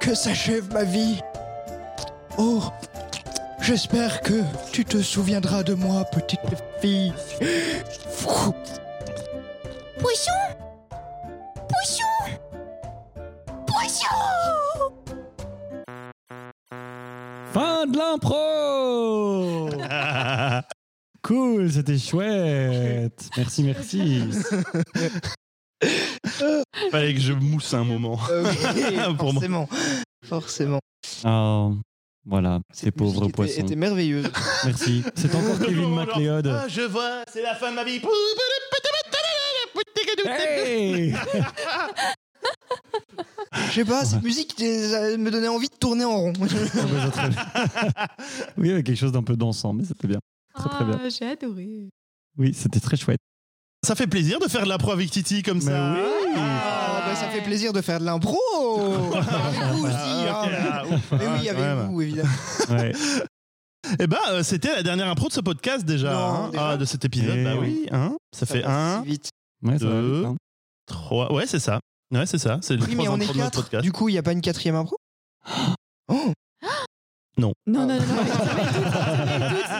que 0.00 0.14
s'achève 0.14 0.72
ma 0.72 0.84
vie. 0.84 1.20
Oh, 2.36 2.62
j'espère 3.68 4.22
que 4.22 4.42
tu 4.72 4.82
te 4.86 5.02
souviendras 5.02 5.62
de 5.62 5.74
moi, 5.74 6.02
petite 6.04 6.40
fille. 6.80 7.12
Poisson 10.00 10.30
Poisson 11.68 12.02
Poisson 13.66 14.92
Fin 17.52 17.86
de 17.86 17.98
l'impro 17.98 19.68
Cool, 21.22 21.70
c'était 21.70 21.98
chouette. 21.98 23.28
Merci, 23.36 23.64
merci. 23.64 24.22
Fallait 26.90 27.12
que 27.12 27.20
je 27.20 27.34
mousse 27.34 27.74
un 27.74 27.84
moment. 27.84 28.18
Euh, 28.30 28.50
oui, 28.74 28.96
Pour 29.18 29.34
moi. 29.34 29.42
forcément. 29.42 29.68
Forcément. 30.24 30.80
Ah, 31.24 31.68
voilà, 32.28 32.60
ces 32.72 32.90
pauvres 32.90 33.24
était- 33.24 33.32
poissons. 33.32 33.60
était 33.62 33.76
merveilleuse. 33.76 34.30
Merci. 34.64 35.02
C'est 35.16 35.34
encore 35.34 35.58
Kevin 35.60 35.94
MacLeod. 35.94 36.46
Ah, 36.46 36.66
je 36.68 36.82
vois, 36.82 37.22
c'est 37.32 37.42
la 37.42 37.54
fin 37.54 37.70
de 37.70 37.76
ma 37.76 37.84
vie. 37.84 38.00
Hey 40.26 41.14
Je 43.52 43.72
sais 43.72 43.84
pas, 43.84 44.04
cette 44.04 44.22
musique 44.22 44.58
me 44.60 45.30
donnait 45.30 45.48
envie 45.48 45.68
de 45.68 45.74
tourner 45.74 46.04
en 46.04 46.16
rond. 46.18 46.32
oui, 48.58 48.70
avec 48.72 48.86
quelque 48.86 48.98
chose 48.98 49.12
d'un 49.12 49.22
peu 49.22 49.36
dansant, 49.36 49.72
mais 49.72 49.84
c'était 49.84 50.08
bien. 50.08 50.18
Très, 50.54 50.68
très 50.68 50.84
bien. 50.84 51.00
Ah, 51.02 51.08
J'ai 51.08 51.26
adoré. 51.26 51.88
Oui, 52.36 52.52
c'était 52.54 52.80
très 52.80 52.96
chouette. 52.96 53.20
Ça 53.86 53.94
fait 53.94 54.06
plaisir 54.08 54.38
de 54.40 54.48
faire 54.48 54.64
de 54.64 54.68
la 54.68 54.76
pro 54.78 54.90
avec 54.92 55.10
Titi 55.10 55.42
comme 55.42 55.58
Mais 55.58 55.64
ça. 55.64 55.94
oui. 55.94 56.00
Ah, 56.36 56.92
bah, 56.92 56.97
ça 57.20 57.28
fait 57.28 57.42
plaisir 57.42 57.72
de 57.72 57.80
faire 57.80 58.00
de 58.00 58.04
l'impro 58.04 58.36
Avec 59.14 59.60
vous 59.72 59.84
aussi, 59.86 59.94
Ah, 60.28 60.44
hein. 60.44 60.50
ah. 60.72 60.82
Mais 61.12 61.26
oui, 61.40 61.48
avec 61.48 61.60
Ouais, 61.62 61.74
bah. 61.74 61.86
vous, 61.90 62.02
évidemment. 62.02 62.28
Ouais. 62.70 62.92
Eh 64.00 64.06
ben, 64.06 64.18
euh, 64.30 64.42
c'était 64.42 64.74
la 64.74 64.82
dernière 64.82 65.08
impro 65.08 65.28
de 65.28 65.32
ce 65.32 65.40
podcast 65.40 65.84
déjà, 65.84 66.12
Non, 66.12 66.18
hein. 66.18 66.48
déjà 66.50 66.68
Ah, 66.70 66.76
de 66.76 66.84
cet 66.84 67.04
épisode. 67.04 67.36
Eh 67.38 67.44
bah 67.44 67.54
oui. 67.58 67.86
hein. 67.92 68.16
Ça, 68.36 68.44
fait 68.44 68.60
passe 68.62 68.70
un, 68.70 69.02
si 69.02 69.08
vite. 69.08 69.30
Ouais, 69.62 69.78
ça 69.78 69.86
va 69.86 69.90
Deux. 69.92 70.16
vite, 70.18 70.26
hein. 70.26 70.36
trois. 70.86 71.32
Ouais, 71.32 71.46
c'est 71.46 71.60
ça. 71.60 71.80
Ouais, 72.12 72.26
c'est 72.26 72.38
ça. 72.38 72.58
C'est 72.60 72.76
les 72.76 72.82
Oui, 72.84 72.94
mais 72.96 73.04
trois 73.04 73.16
on 73.16 73.20
est 73.20 73.24
intros 73.24 73.36
de 73.36 73.40
notre 73.42 73.50
quatre. 73.52 73.62
podcast. 73.64 73.82
Du 73.84 73.92
coup, 73.92 74.08
il 74.08 74.12
n'y 74.12 74.18
a 74.18 74.22
pas 74.22 74.32
une 74.32 74.40
quatrième 74.40 74.74
impro? 74.76 74.96
Oh 76.08 76.32
Non, 77.38 77.52
non, 77.66 77.86
non, 77.86 77.94
non. 77.94 78.02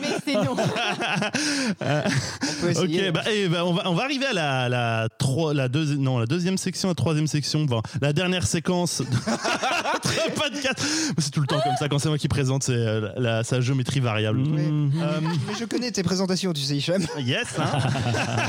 mais 0.00 0.08
c'est 0.24 0.34
non. 0.34 0.56
On 0.56 2.60
peut 2.60 2.70
essayer. 2.70 3.08
ok, 3.08 3.12
bah, 3.14 3.22
eh 3.30 3.48
ben, 3.48 3.62
on, 3.64 3.72
va, 3.74 3.82
on 3.90 3.94
va 3.94 4.04
arriver 4.04 4.26
à 4.26 4.32
la, 4.32 4.68
la, 4.68 5.08
trois- 5.18 5.54
la, 5.54 5.68
deuxi- 5.68 5.96
non, 5.96 6.18
la 6.18 6.26
deuxième 6.26 6.56
section, 6.56 6.88
la 6.88 6.94
troisième 6.94 7.26
section, 7.26 7.66
la 8.00 8.12
dernière 8.12 8.46
séquence 8.46 9.00
de 9.00 9.06
notre 9.10 10.34
podcast. 10.34 10.78
C'est 11.18 11.30
tout 11.30 11.40
le 11.40 11.46
temps 11.46 11.60
comme 11.60 11.76
ça, 11.78 11.88
quand 11.88 11.98
c'est 11.98 12.08
moi 12.08 12.18
qui 12.18 12.28
présente, 12.28 12.62
c'est 12.62 12.72
euh, 12.72 13.10
la, 13.16 13.44
sa 13.44 13.60
géométrie 13.60 14.00
variable. 14.00 14.40
Euh, 14.40 14.88
Mais 15.20 15.54
je 15.58 15.64
connais 15.64 15.90
tes 15.90 16.02
présentations, 16.02 16.52
tu 16.52 16.62
sais, 16.62 16.76
Hicham. 16.76 17.02
yes, 17.18 17.48
hein 17.58 17.64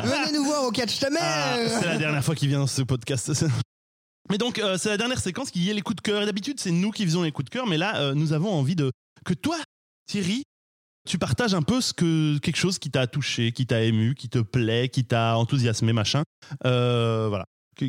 Venez 0.04 0.38
nous 0.38 0.45
voir 0.45 0.63
au 0.65 0.72
catch 0.72 1.00
ta 1.00 1.08
Ah, 1.08 1.12
mère 1.58 1.69
c'est 1.82 1.88
la 1.88 1.98
dernière 1.98 2.24
fois 2.24 2.36
qu'il 2.36 2.50
vient 2.50 2.60
dans 2.60 2.67
ce 2.67 2.82
podcast. 2.84 3.32
Mais 4.30 4.38
donc, 4.38 4.60
euh, 4.60 4.78
c'est 4.78 4.89
la 4.89 4.98
dernière 4.98 5.20
séquence 5.20 5.52
qui 5.52 5.70
est 5.70 5.74
les 5.74 5.82
coups 5.82 5.98
de 5.98 6.02
cœur. 6.02 6.22
Et 6.22 6.26
d'habitude, 6.26 6.60
c'est 6.60 6.72
nous 6.72 6.92
qui 6.92 7.04
faisons 7.06 7.24
les 7.24 7.32
coups 7.32 7.46
de 7.46 7.50
cœur. 7.50 7.68
Mais 7.68 7.78
là, 7.78 7.98
euh, 7.98 8.13
nous 8.13 8.34
avons 8.34 8.52
envie 8.52 8.76
de 8.76 8.92
que 9.26 9.34
toi, 9.34 9.58
Thierry, 10.08 10.44
tu 11.08 11.18
partages 11.18 11.54
un 11.54 11.62
peu 11.62 11.82
ce 11.82 11.94
que 11.94 12.38
quelque 12.38 12.58
chose 12.58 12.78
qui 12.78 12.92
t'a 12.92 13.08
touché, 13.08 13.52
qui 13.52 13.65
t'a 13.65 13.82
ému, 13.84 14.15
qui 14.15 14.30
te 14.30 14.39
plaît, 14.39 14.89
qui 14.89 15.06
t'a 15.06 15.38
enthousiasmé, 15.38 15.94
machin. 15.94 16.24
Euh, 16.65 17.28
voilà, 17.30 17.46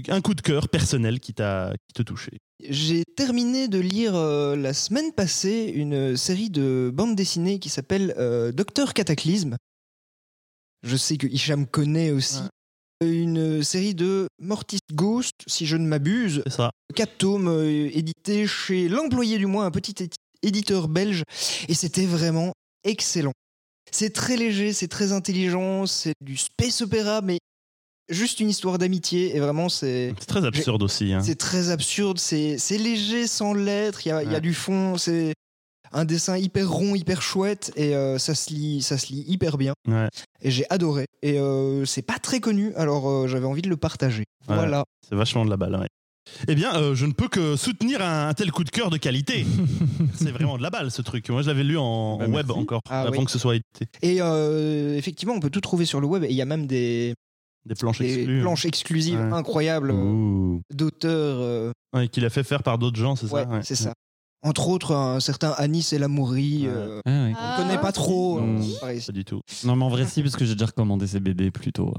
un 0.08 0.20
coup 0.20 0.34
de 0.34 0.40
cœur 0.40 0.68
personnel 0.68 1.20
qui 1.20 1.34
t'a 1.34 1.72
qui 1.88 1.94
te 1.94 2.02
touché. 2.02 2.38
J'ai 2.68 3.04
terminé 3.16 3.68
de 3.68 3.78
lire 3.78 4.14
euh, 4.14 4.56
la 4.56 4.72
semaine 4.72 5.12
passée 5.12 5.72
une 5.74 6.16
série 6.16 6.50
de 6.50 6.90
bandes 6.92 7.16
dessinées 7.16 7.58
qui 7.58 7.68
s'appelle 7.68 8.14
euh, 8.18 8.52
Docteur 8.52 8.94
Cataclysme. 8.94 9.56
Je 10.82 10.96
sais 10.96 11.16
que 11.16 11.26
Hicham 11.26 11.66
connaît 11.66 12.10
aussi. 12.10 12.40
Une 13.02 13.62
série 13.62 13.94
de 13.94 14.26
Mortis 14.42 14.78
Ghost, 14.92 15.32
si 15.46 15.64
je 15.64 15.76
ne 15.76 15.86
m'abuse. 15.86 16.42
C'est 16.46 16.52
ça. 16.52 16.70
Quatre 16.94 17.16
tomes 17.16 17.48
euh, 17.48 17.88
édités 17.96 18.46
chez 18.46 18.88
l'employé 18.88 19.38
du 19.38 19.46
mois, 19.46 19.64
un 19.64 19.70
petit 19.70 19.92
édi- 20.04 20.16
éditeur 20.42 20.88
belge. 20.88 21.22
Et 21.68 21.74
c'était 21.74 22.04
vraiment 22.04 22.52
excellent. 22.84 23.32
C'est 23.90 24.10
très 24.12 24.36
léger, 24.36 24.72
c'est 24.74 24.88
très 24.88 25.12
intelligent, 25.12 25.86
c'est 25.86 26.12
du 26.20 26.36
space 26.36 26.82
opéra, 26.82 27.22
mais 27.22 27.38
juste 28.10 28.38
une 28.40 28.50
histoire 28.50 28.76
d'amitié. 28.76 29.34
Et 29.34 29.40
vraiment, 29.40 29.68
c'est. 29.70 30.14
C'est 30.20 30.26
très 30.26 30.44
absurde 30.44 30.82
aussi. 30.82 31.12
hein. 31.14 31.22
C'est 31.22 31.36
très 31.38 31.70
absurde, 31.70 32.18
c'est 32.18 32.58
léger 32.78 33.26
sans 33.26 33.54
l'être, 33.54 34.06
il 34.06 34.10
y 34.10 34.32
y 34.32 34.34
a 34.34 34.40
du 34.40 34.52
fond, 34.52 34.98
c'est 34.98 35.32
un 35.92 36.04
dessin 36.04 36.36
hyper 36.38 36.70
rond, 36.70 36.94
hyper 36.94 37.20
chouette, 37.22 37.72
et 37.76 37.94
euh, 37.96 38.18
ça, 38.18 38.34
se 38.34 38.50
lit, 38.50 38.80
ça 38.82 38.96
se 38.98 39.08
lit 39.12 39.24
hyper 39.26 39.58
bien. 39.58 39.72
Ouais. 39.88 40.08
Et 40.42 40.50
j'ai 40.50 40.64
adoré. 40.70 41.06
Et 41.22 41.38
euh, 41.38 41.84
c'est 41.84 42.02
pas 42.02 42.18
très 42.18 42.40
connu, 42.40 42.72
alors 42.74 43.08
euh, 43.10 43.26
j'avais 43.26 43.46
envie 43.46 43.62
de 43.62 43.68
le 43.68 43.76
partager. 43.76 44.24
Ouais. 44.48 44.54
Voilà. 44.54 44.84
C'est 45.08 45.14
vachement 45.16 45.44
de 45.44 45.50
la 45.50 45.56
balle. 45.56 45.76
ouais. 45.76 45.88
Eh 46.46 46.54
bien, 46.54 46.72
euh, 46.76 46.94
je 46.94 47.06
ne 47.06 47.12
peux 47.12 47.28
que 47.28 47.56
soutenir 47.56 48.02
un, 48.02 48.28
un 48.28 48.34
tel 48.34 48.52
coup 48.52 48.62
de 48.62 48.70
cœur 48.70 48.90
de 48.90 48.98
qualité. 48.98 49.44
c'est 50.14 50.30
vraiment 50.30 50.58
de 50.58 50.62
la 50.62 50.70
balle 50.70 50.90
ce 50.92 51.02
truc. 51.02 51.28
Moi, 51.30 51.42
je 51.42 51.48
l'avais 51.48 51.64
lu 51.64 51.76
en, 51.76 52.18
Bah, 52.18 52.26
en 52.28 52.32
web 52.32 52.50
encore, 52.52 52.82
Ah 52.88 53.02
avant 53.02 53.18
oui. 53.18 53.24
que 53.24 53.30
ce 53.32 53.38
soit 53.38 53.56
édité. 53.56 53.86
Et 54.02 54.18
euh, 54.20 54.96
effectivement, 54.96 55.34
on 55.34 55.40
peut 55.40 55.50
tout 55.50 55.60
trouver 55.62 55.86
sur 55.86 56.00
le 56.00 56.06
web, 56.06 56.22
et 56.22 56.28
il 56.28 56.36
y 56.36 56.42
a 56.42 56.44
même 56.46 56.66
des, 56.66 57.14
Des 57.66 57.74
planches 57.74 57.98
des 57.98 58.14
exclues. 58.14 58.38
hein. 58.38 58.42
planches 58.42 58.64
exclusives 58.66 59.18
Ouais. 59.18 59.32
incroyables 59.32 59.90
euh, 59.92 60.58
d'auteurs. 60.72 61.72
Ouais, 61.94 62.06
qu'il 62.08 62.24
a 62.24 62.30
fait 62.30 62.44
faire 62.44 62.62
par 62.62 62.78
d'autres 62.78 62.98
gens, 63.00 63.16
c'est 63.16 63.26
ouais, 63.32 63.42
ça 63.44 63.60
c'est 63.62 63.74
ça. 63.74 63.92
Entre 64.42 64.68
autres, 64.68 64.94
un 64.94 65.20
certain 65.20 65.50
Anis 65.58 65.92
Amouri. 65.92 66.62
Ouais. 66.66 66.72
euh, 66.74 67.00
Ah 67.04 67.10
ouais. 67.10 67.32
on 67.32 67.36
Ah, 67.38 67.54
connaît 67.58 67.78
pas 67.78 67.92
trop. 67.92 68.38
euh, 68.40 68.60
pareil. 68.80 69.00
Pas 69.04 69.12
du 69.12 69.24
tout. 69.24 69.40
Non, 69.64 69.76
mais 69.76 69.84
en 69.84 69.88
vrai, 69.90 70.06
si, 70.06 70.22
parce 70.22 70.36
que 70.36 70.44
j'ai 70.44 70.54
déjà 70.54 70.66
recommandé 70.66 71.06
ces 71.06 71.20
BD 71.20 71.50
plutôt. 71.50 71.92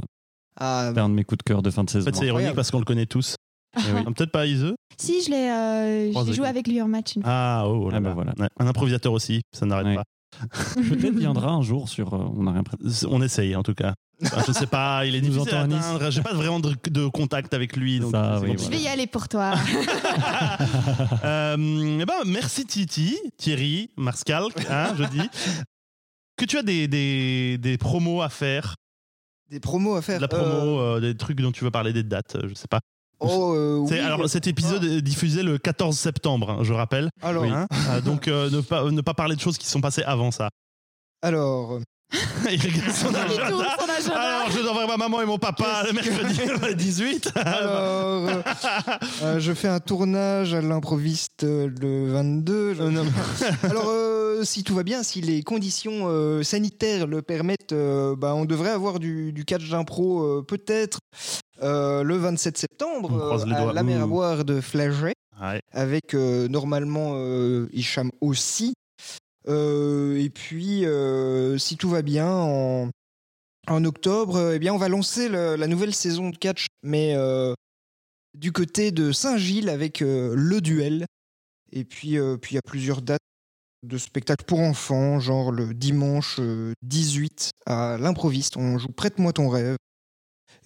Ah, 0.59 0.91
C'est 0.93 0.99
un 0.99 1.09
de 1.09 1.13
mes 1.13 1.23
coups 1.23 1.37
de 1.37 1.43
cœur 1.43 1.61
de 1.61 1.69
fin 1.69 1.83
de 1.83 1.89
En 1.89 1.93
saison. 1.93 2.05
fait, 2.05 2.15
c'est 2.15 2.25
ironique 2.27 2.53
parce 2.55 2.71
qu'on 2.71 2.79
le 2.79 2.85
connaît 2.85 3.05
tous. 3.05 3.35
Eh 3.77 3.79
oui. 3.93 4.01
Ah, 4.05 4.11
Peut-être 4.11 4.31
pas 4.31 4.47
Iseux. 4.47 4.75
Si, 4.97 5.23
je 5.23 5.29
l'ai 5.29 5.49
euh, 5.49 6.33
joué 6.33 6.47
avec 6.47 6.67
lui 6.67 6.81
en 6.81 6.87
match 6.87 7.15
une 7.15 7.21
fois. 7.21 7.31
Ah, 7.31 7.63
oh, 7.67 7.89
là 7.89 7.97
Ah, 7.97 7.99
bah 8.01 8.09
là. 8.09 8.15
voilà. 8.15 8.33
Ouais, 8.37 8.47
Un 8.59 8.67
improvisateur 8.67 9.13
aussi, 9.13 9.41
ça 9.55 9.65
n'arrête 9.65 9.85
Ouais. 9.87 9.95
pas. 9.95 10.03
Peut-être 10.75 11.15
viendra 11.17 11.51
un 11.51 11.61
jour 11.61 11.87
sur. 11.89 12.13
euh, 12.13 12.25
on 12.37 12.43
n'a 12.43 12.51
rien 12.51 12.63
préparé. 12.63 12.89
On 13.09 13.21
essaye 13.21 13.55
en 13.55 13.63
tout 13.63 13.73
cas. 13.73 13.93
Enfin, 14.23 14.43
je 14.47 14.51
sais 14.51 14.67
pas, 14.67 15.05
il 15.05 15.15
est 15.15 15.21
nous 15.21 15.29
difficile 15.29 15.55
à 15.55 15.67
Nice. 15.67 15.77
atteindre. 15.85 16.09
J'ai 16.11 16.21
pas 16.21 16.33
vraiment 16.33 16.59
de, 16.59 16.75
de 16.89 17.07
contact 17.07 17.53
avec 17.53 17.75
lui. 17.75 17.99
Donc 17.99 18.11
Ça, 18.11 18.39
oui. 18.41 18.55
Je 18.57 18.69
vais 18.69 18.79
y 18.79 18.87
aller 18.87 19.07
pour 19.07 19.27
toi. 19.27 19.53
Euh, 21.23 21.97
eh 22.01 22.05
ben, 22.05 22.13
merci 22.25 22.65
Titi, 22.65 23.17
Thierry, 23.37 23.89
Marscal, 23.97 24.43
hein, 24.69 24.93
je 24.97 25.03
dis. 25.05 25.29
Que 26.37 26.45
tu 26.45 26.57
as 26.57 26.63
des, 26.63 26.87
des, 26.87 27.57
des 27.57 27.77
promos 27.77 28.21
à 28.21 28.29
faire, 28.29 28.75
des 29.49 29.59
promos 29.59 29.95
à 29.95 30.01
faire. 30.01 30.19
de 30.19 30.25
la 30.25 30.33
Euh, 30.33 30.41
promo, 30.41 30.79
euh, 30.79 30.99
des 30.99 31.15
trucs 31.15 31.39
dont 31.41 31.51
tu 31.51 31.63
veux 31.63 31.71
parler, 31.71 31.93
des 31.93 32.03
dates, 32.03 32.35
euh, 32.35 32.47
je 32.47 32.53
sais 32.53 32.67
pas. 32.69 32.79
oh, 33.19 33.53
euh, 33.55 33.85
C'est- 33.87 33.95
oui, 33.95 33.99
alors 33.99 34.21
euh, 34.23 34.27
cet 34.27 34.47
épisode 34.47 34.83
est 34.83 35.01
diffusé 35.01 35.43
le 35.43 35.57
14 35.57 35.97
septembre, 35.97 36.49
hein, 36.51 36.57
je 36.63 36.73
rappelle. 36.73 37.09
alors, 37.21 37.43
Hein 37.43 37.67
Euh, 37.89 38.01
donc 38.01 38.27
euh, 38.27 38.49
ne, 38.49 38.61
pas, 38.61 38.89
ne 38.89 39.01
pas 39.01 39.13
parler 39.13 39.35
de 39.35 39.41
choses 39.41 39.57
qui 39.57 39.67
sont 39.67 39.81
passées 39.81 40.03
avant 40.03 40.31
ça. 40.31 40.49
alors, 41.21 41.79
Il 42.51 42.59
regarde 42.61 42.91
son 42.91 43.13
agenda. 43.13 43.47
tourne 43.49 43.65
son 43.79 43.89
agenda. 43.89 44.19
Alors 44.19 44.51
je 44.51 44.59
dois 44.61 44.73
voir 44.73 44.87
ma 44.87 44.97
maman 44.97 45.21
et 45.21 45.25
mon 45.25 45.37
papa 45.37 45.83
le 45.87 45.93
mercredi 45.93 46.75
18. 46.75 47.31
alors, 47.35 48.27
euh, 48.29 48.41
euh, 49.23 49.39
je 49.39 49.53
fais 49.53 49.67
un 49.69 49.79
tournage 49.79 50.53
à 50.53 50.61
l'improviste 50.61 51.43
euh, 51.43 51.69
le 51.81 52.11
22. 52.11 52.73
je- 52.73 52.81
Euh, 52.81 52.89
non, 52.89 53.05
Alors, 53.63 53.91
si 54.45 54.63
tout 54.63 54.75
va 54.75 54.83
bien, 54.83 55.03
si 55.03 55.21
les 55.21 55.43
conditions 55.43 56.43
sanitaires 56.43 57.07
le 57.07 57.21
permettent, 57.21 57.73
bah, 58.17 58.33
on 58.35 58.45
devrait 58.45 58.71
avoir 58.71 58.99
du, 58.99 59.31
du 59.31 59.45
catch 59.45 59.69
d'impro 59.69 60.41
peut-être 60.43 60.99
le 61.61 62.15
27 62.17 62.57
septembre 62.57 63.39
à 63.69 63.73
la 63.73 63.83
mer 63.83 64.01
à 64.03 64.07
boire 64.07 64.43
de 64.45 64.59
Flagey, 64.61 65.13
Ouais. 65.41 65.59
avec 65.71 66.13
normalement 66.13 67.15
Hicham 67.71 68.11
aussi. 68.21 68.73
Euh, 69.47 70.17
et 70.17 70.29
puis, 70.29 70.85
euh, 70.85 71.57
si 71.57 71.77
tout 71.77 71.89
va 71.89 72.01
bien, 72.01 72.29
en, 72.29 72.89
octobre, 73.85 74.35
euh, 74.35 74.55
eh 74.55 74.59
bien, 74.59 74.73
on 74.73 74.77
va 74.77 74.89
lancer 74.89 75.29
la 75.29 75.67
nouvelle 75.67 75.93
saison 75.93 76.29
de 76.29 76.37
catch, 76.37 76.67
mais 76.83 77.15
du 78.33 78.51
côté 78.51 78.91
de 78.91 79.11
Saint-Gilles 79.11 79.69
avec 79.69 79.99
le 80.01 80.59
duel. 80.61 81.05
Et 81.71 81.83
puis, 81.85 82.17
puis 82.41 82.51
il 82.51 82.55
y 82.55 82.57
a 82.57 82.61
plusieurs 82.63 83.01
dates 83.01 83.21
de 83.83 83.97
spectacles 83.97 84.45
pour 84.45 84.59
enfants, 84.59 85.19
genre 85.19 85.51
le 85.51 85.73
dimanche 85.73 86.37
euh, 86.39 86.73
18 86.83 87.51
à 87.65 87.97
l'improviste. 87.97 88.57
On 88.57 88.77
joue 88.77 88.89
Prête-moi 88.89 89.33
ton 89.33 89.49
rêve. 89.49 89.75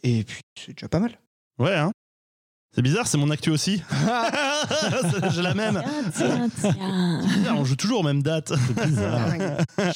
Et 0.04 0.24
puis, 0.24 0.42
c'est 0.60 0.74
déjà 0.74 0.90
pas 0.90 1.00
mal. 1.00 1.20
Ouais, 1.58 1.76
hein. 1.76 1.92
C'est 2.76 2.82
bizarre, 2.82 3.08
c'est 3.08 3.18
mon 3.18 3.30
actu 3.30 3.52
aussi. 3.52 3.82
J'ai 5.34 5.42
la 5.42 5.54
même. 5.54 5.82
Tiens, 6.14 6.50
tiens, 6.60 6.72
tiens. 6.74 7.22
Bizarre, 7.24 7.58
on 7.58 7.64
joue 7.66 7.78
toujours 7.78 8.02
aux 8.02 8.04
mêmes 8.04 8.22
dates. 8.22 8.52
C'est 8.68 8.86
bizarre. 8.88 9.22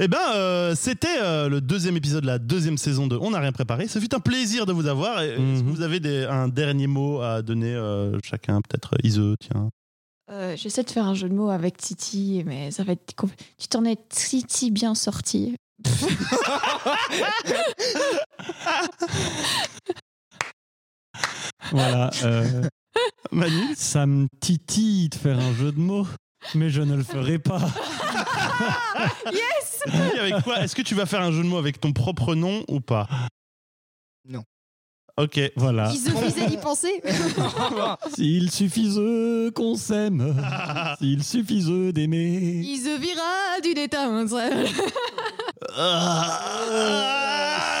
Eh 0.00 0.06
ben, 0.06 0.18
euh, 0.36 0.74
c'était 0.76 1.08
euh, 1.22 1.48
le 1.48 1.60
deuxième 1.62 1.96
épisode 1.96 2.20
de 2.20 2.26
la 2.26 2.38
deuxième 2.38 2.76
saison 2.76 3.06
de 3.06 3.16
On 3.20 3.30
n'a 3.30 3.40
rien 3.40 3.52
préparé. 3.52 3.88
Ce 3.88 3.98
fut 3.98 4.14
un 4.14 4.20
plaisir 4.20 4.66
de 4.66 4.72
vous 4.72 4.86
avoir. 4.86 5.22
Et, 5.22 5.30
Est-ce 5.30 5.36
que 5.38 5.40
Mhm. 5.66 5.72
vous 5.74 5.80
avez 5.82 5.98
des- 5.98 6.24
un 6.26 6.46
dernier 6.46 6.86
mot 6.86 7.20
à 7.22 7.40
donner 7.42 7.74
euh, 7.74 8.16
chacun 8.22 8.60
Peut-être 8.60 8.94
Ise, 9.02 9.20
tiens? 9.40 9.70
Euh, 10.30 10.54
J'essaie 10.56 10.82
de 10.84 10.90
faire 10.90 11.06
un 11.06 11.14
jeu 11.14 11.28
de 11.28 11.34
mots 11.34 11.48
avec 11.50 11.78
Titi, 11.78 12.42
mais 12.46 12.70
ça 12.70 12.84
va 12.84 12.92
être 12.92 13.14
compl- 13.16 13.32
Tu 13.58 13.66
t'en 13.66 13.84
es 13.86 13.96
Titi 14.10 14.70
bien 14.70 14.94
sorti. 14.94 15.56
Voilà. 21.72 22.10
Euh, 22.24 22.62
Manu 23.32 23.74
Ça 23.76 24.06
me 24.06 24.26
titille 24.40 25.08
de 25.08 25.14
faire 25.14 25.38
un 25.38 25.54
jeu 25.54 25.72
de 25.72 25.78
mots, 25.78 26.06
mais 26.54 26.70
je 26.70 26.82
ne 26.82 26.96
le 26.96 27.04
ferai 27.04 27.38
pas. 27.38 27.60
yes 29.32 29.68
avec 30.20 30.42
quoi? 30.42 30.60
Est-ce 30.60 30.74
que 30.74 30.82
tu 30.82 30.94
vas 30.94 31.06
faire 31.06 31.22
un 31.22 31.32
jeu 31.32 31.42
de 31.42 31.48
mots 31.48 31.58
avec 31.58 31.80
ton 31.80 31.92
propre 31.92 32.34
nom 32.34 32.64
ou 32.68 32.80
pas? 32.80 33.08
Non. 34.28 34.42
Ok, 35.16 35.40
voilà. 35.56 35.90
Il 35.92 35.98
suffisait 35.98 36.46
d'y 36.46 36.58
penser. 36.58 37.02
S'il 38.14 38.50
suffisait 38.52 39.50
qu'on 39.54 39.74
s'aime, 39.74 40.36
s'il 40.98 41.24
suffisait 41.24 41.92
d'aimer. 41.92 42.62
Il 42.64 42.78
se 42.78 42.98
vira 43.00 43.60
d'une 43.62 43.78
étincelle. 43.78 44.68
Ah, 45.76 46.38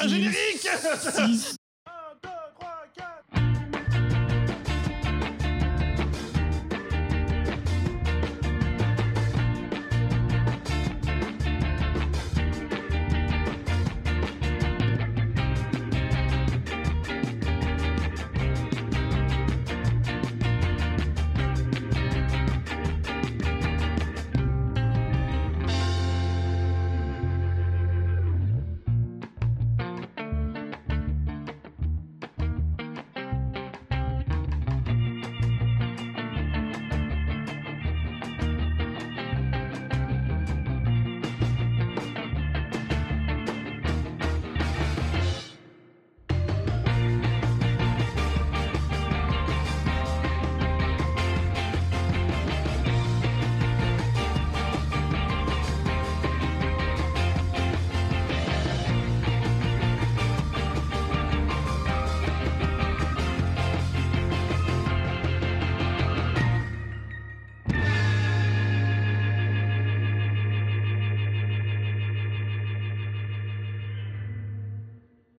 générique 0.06 0.68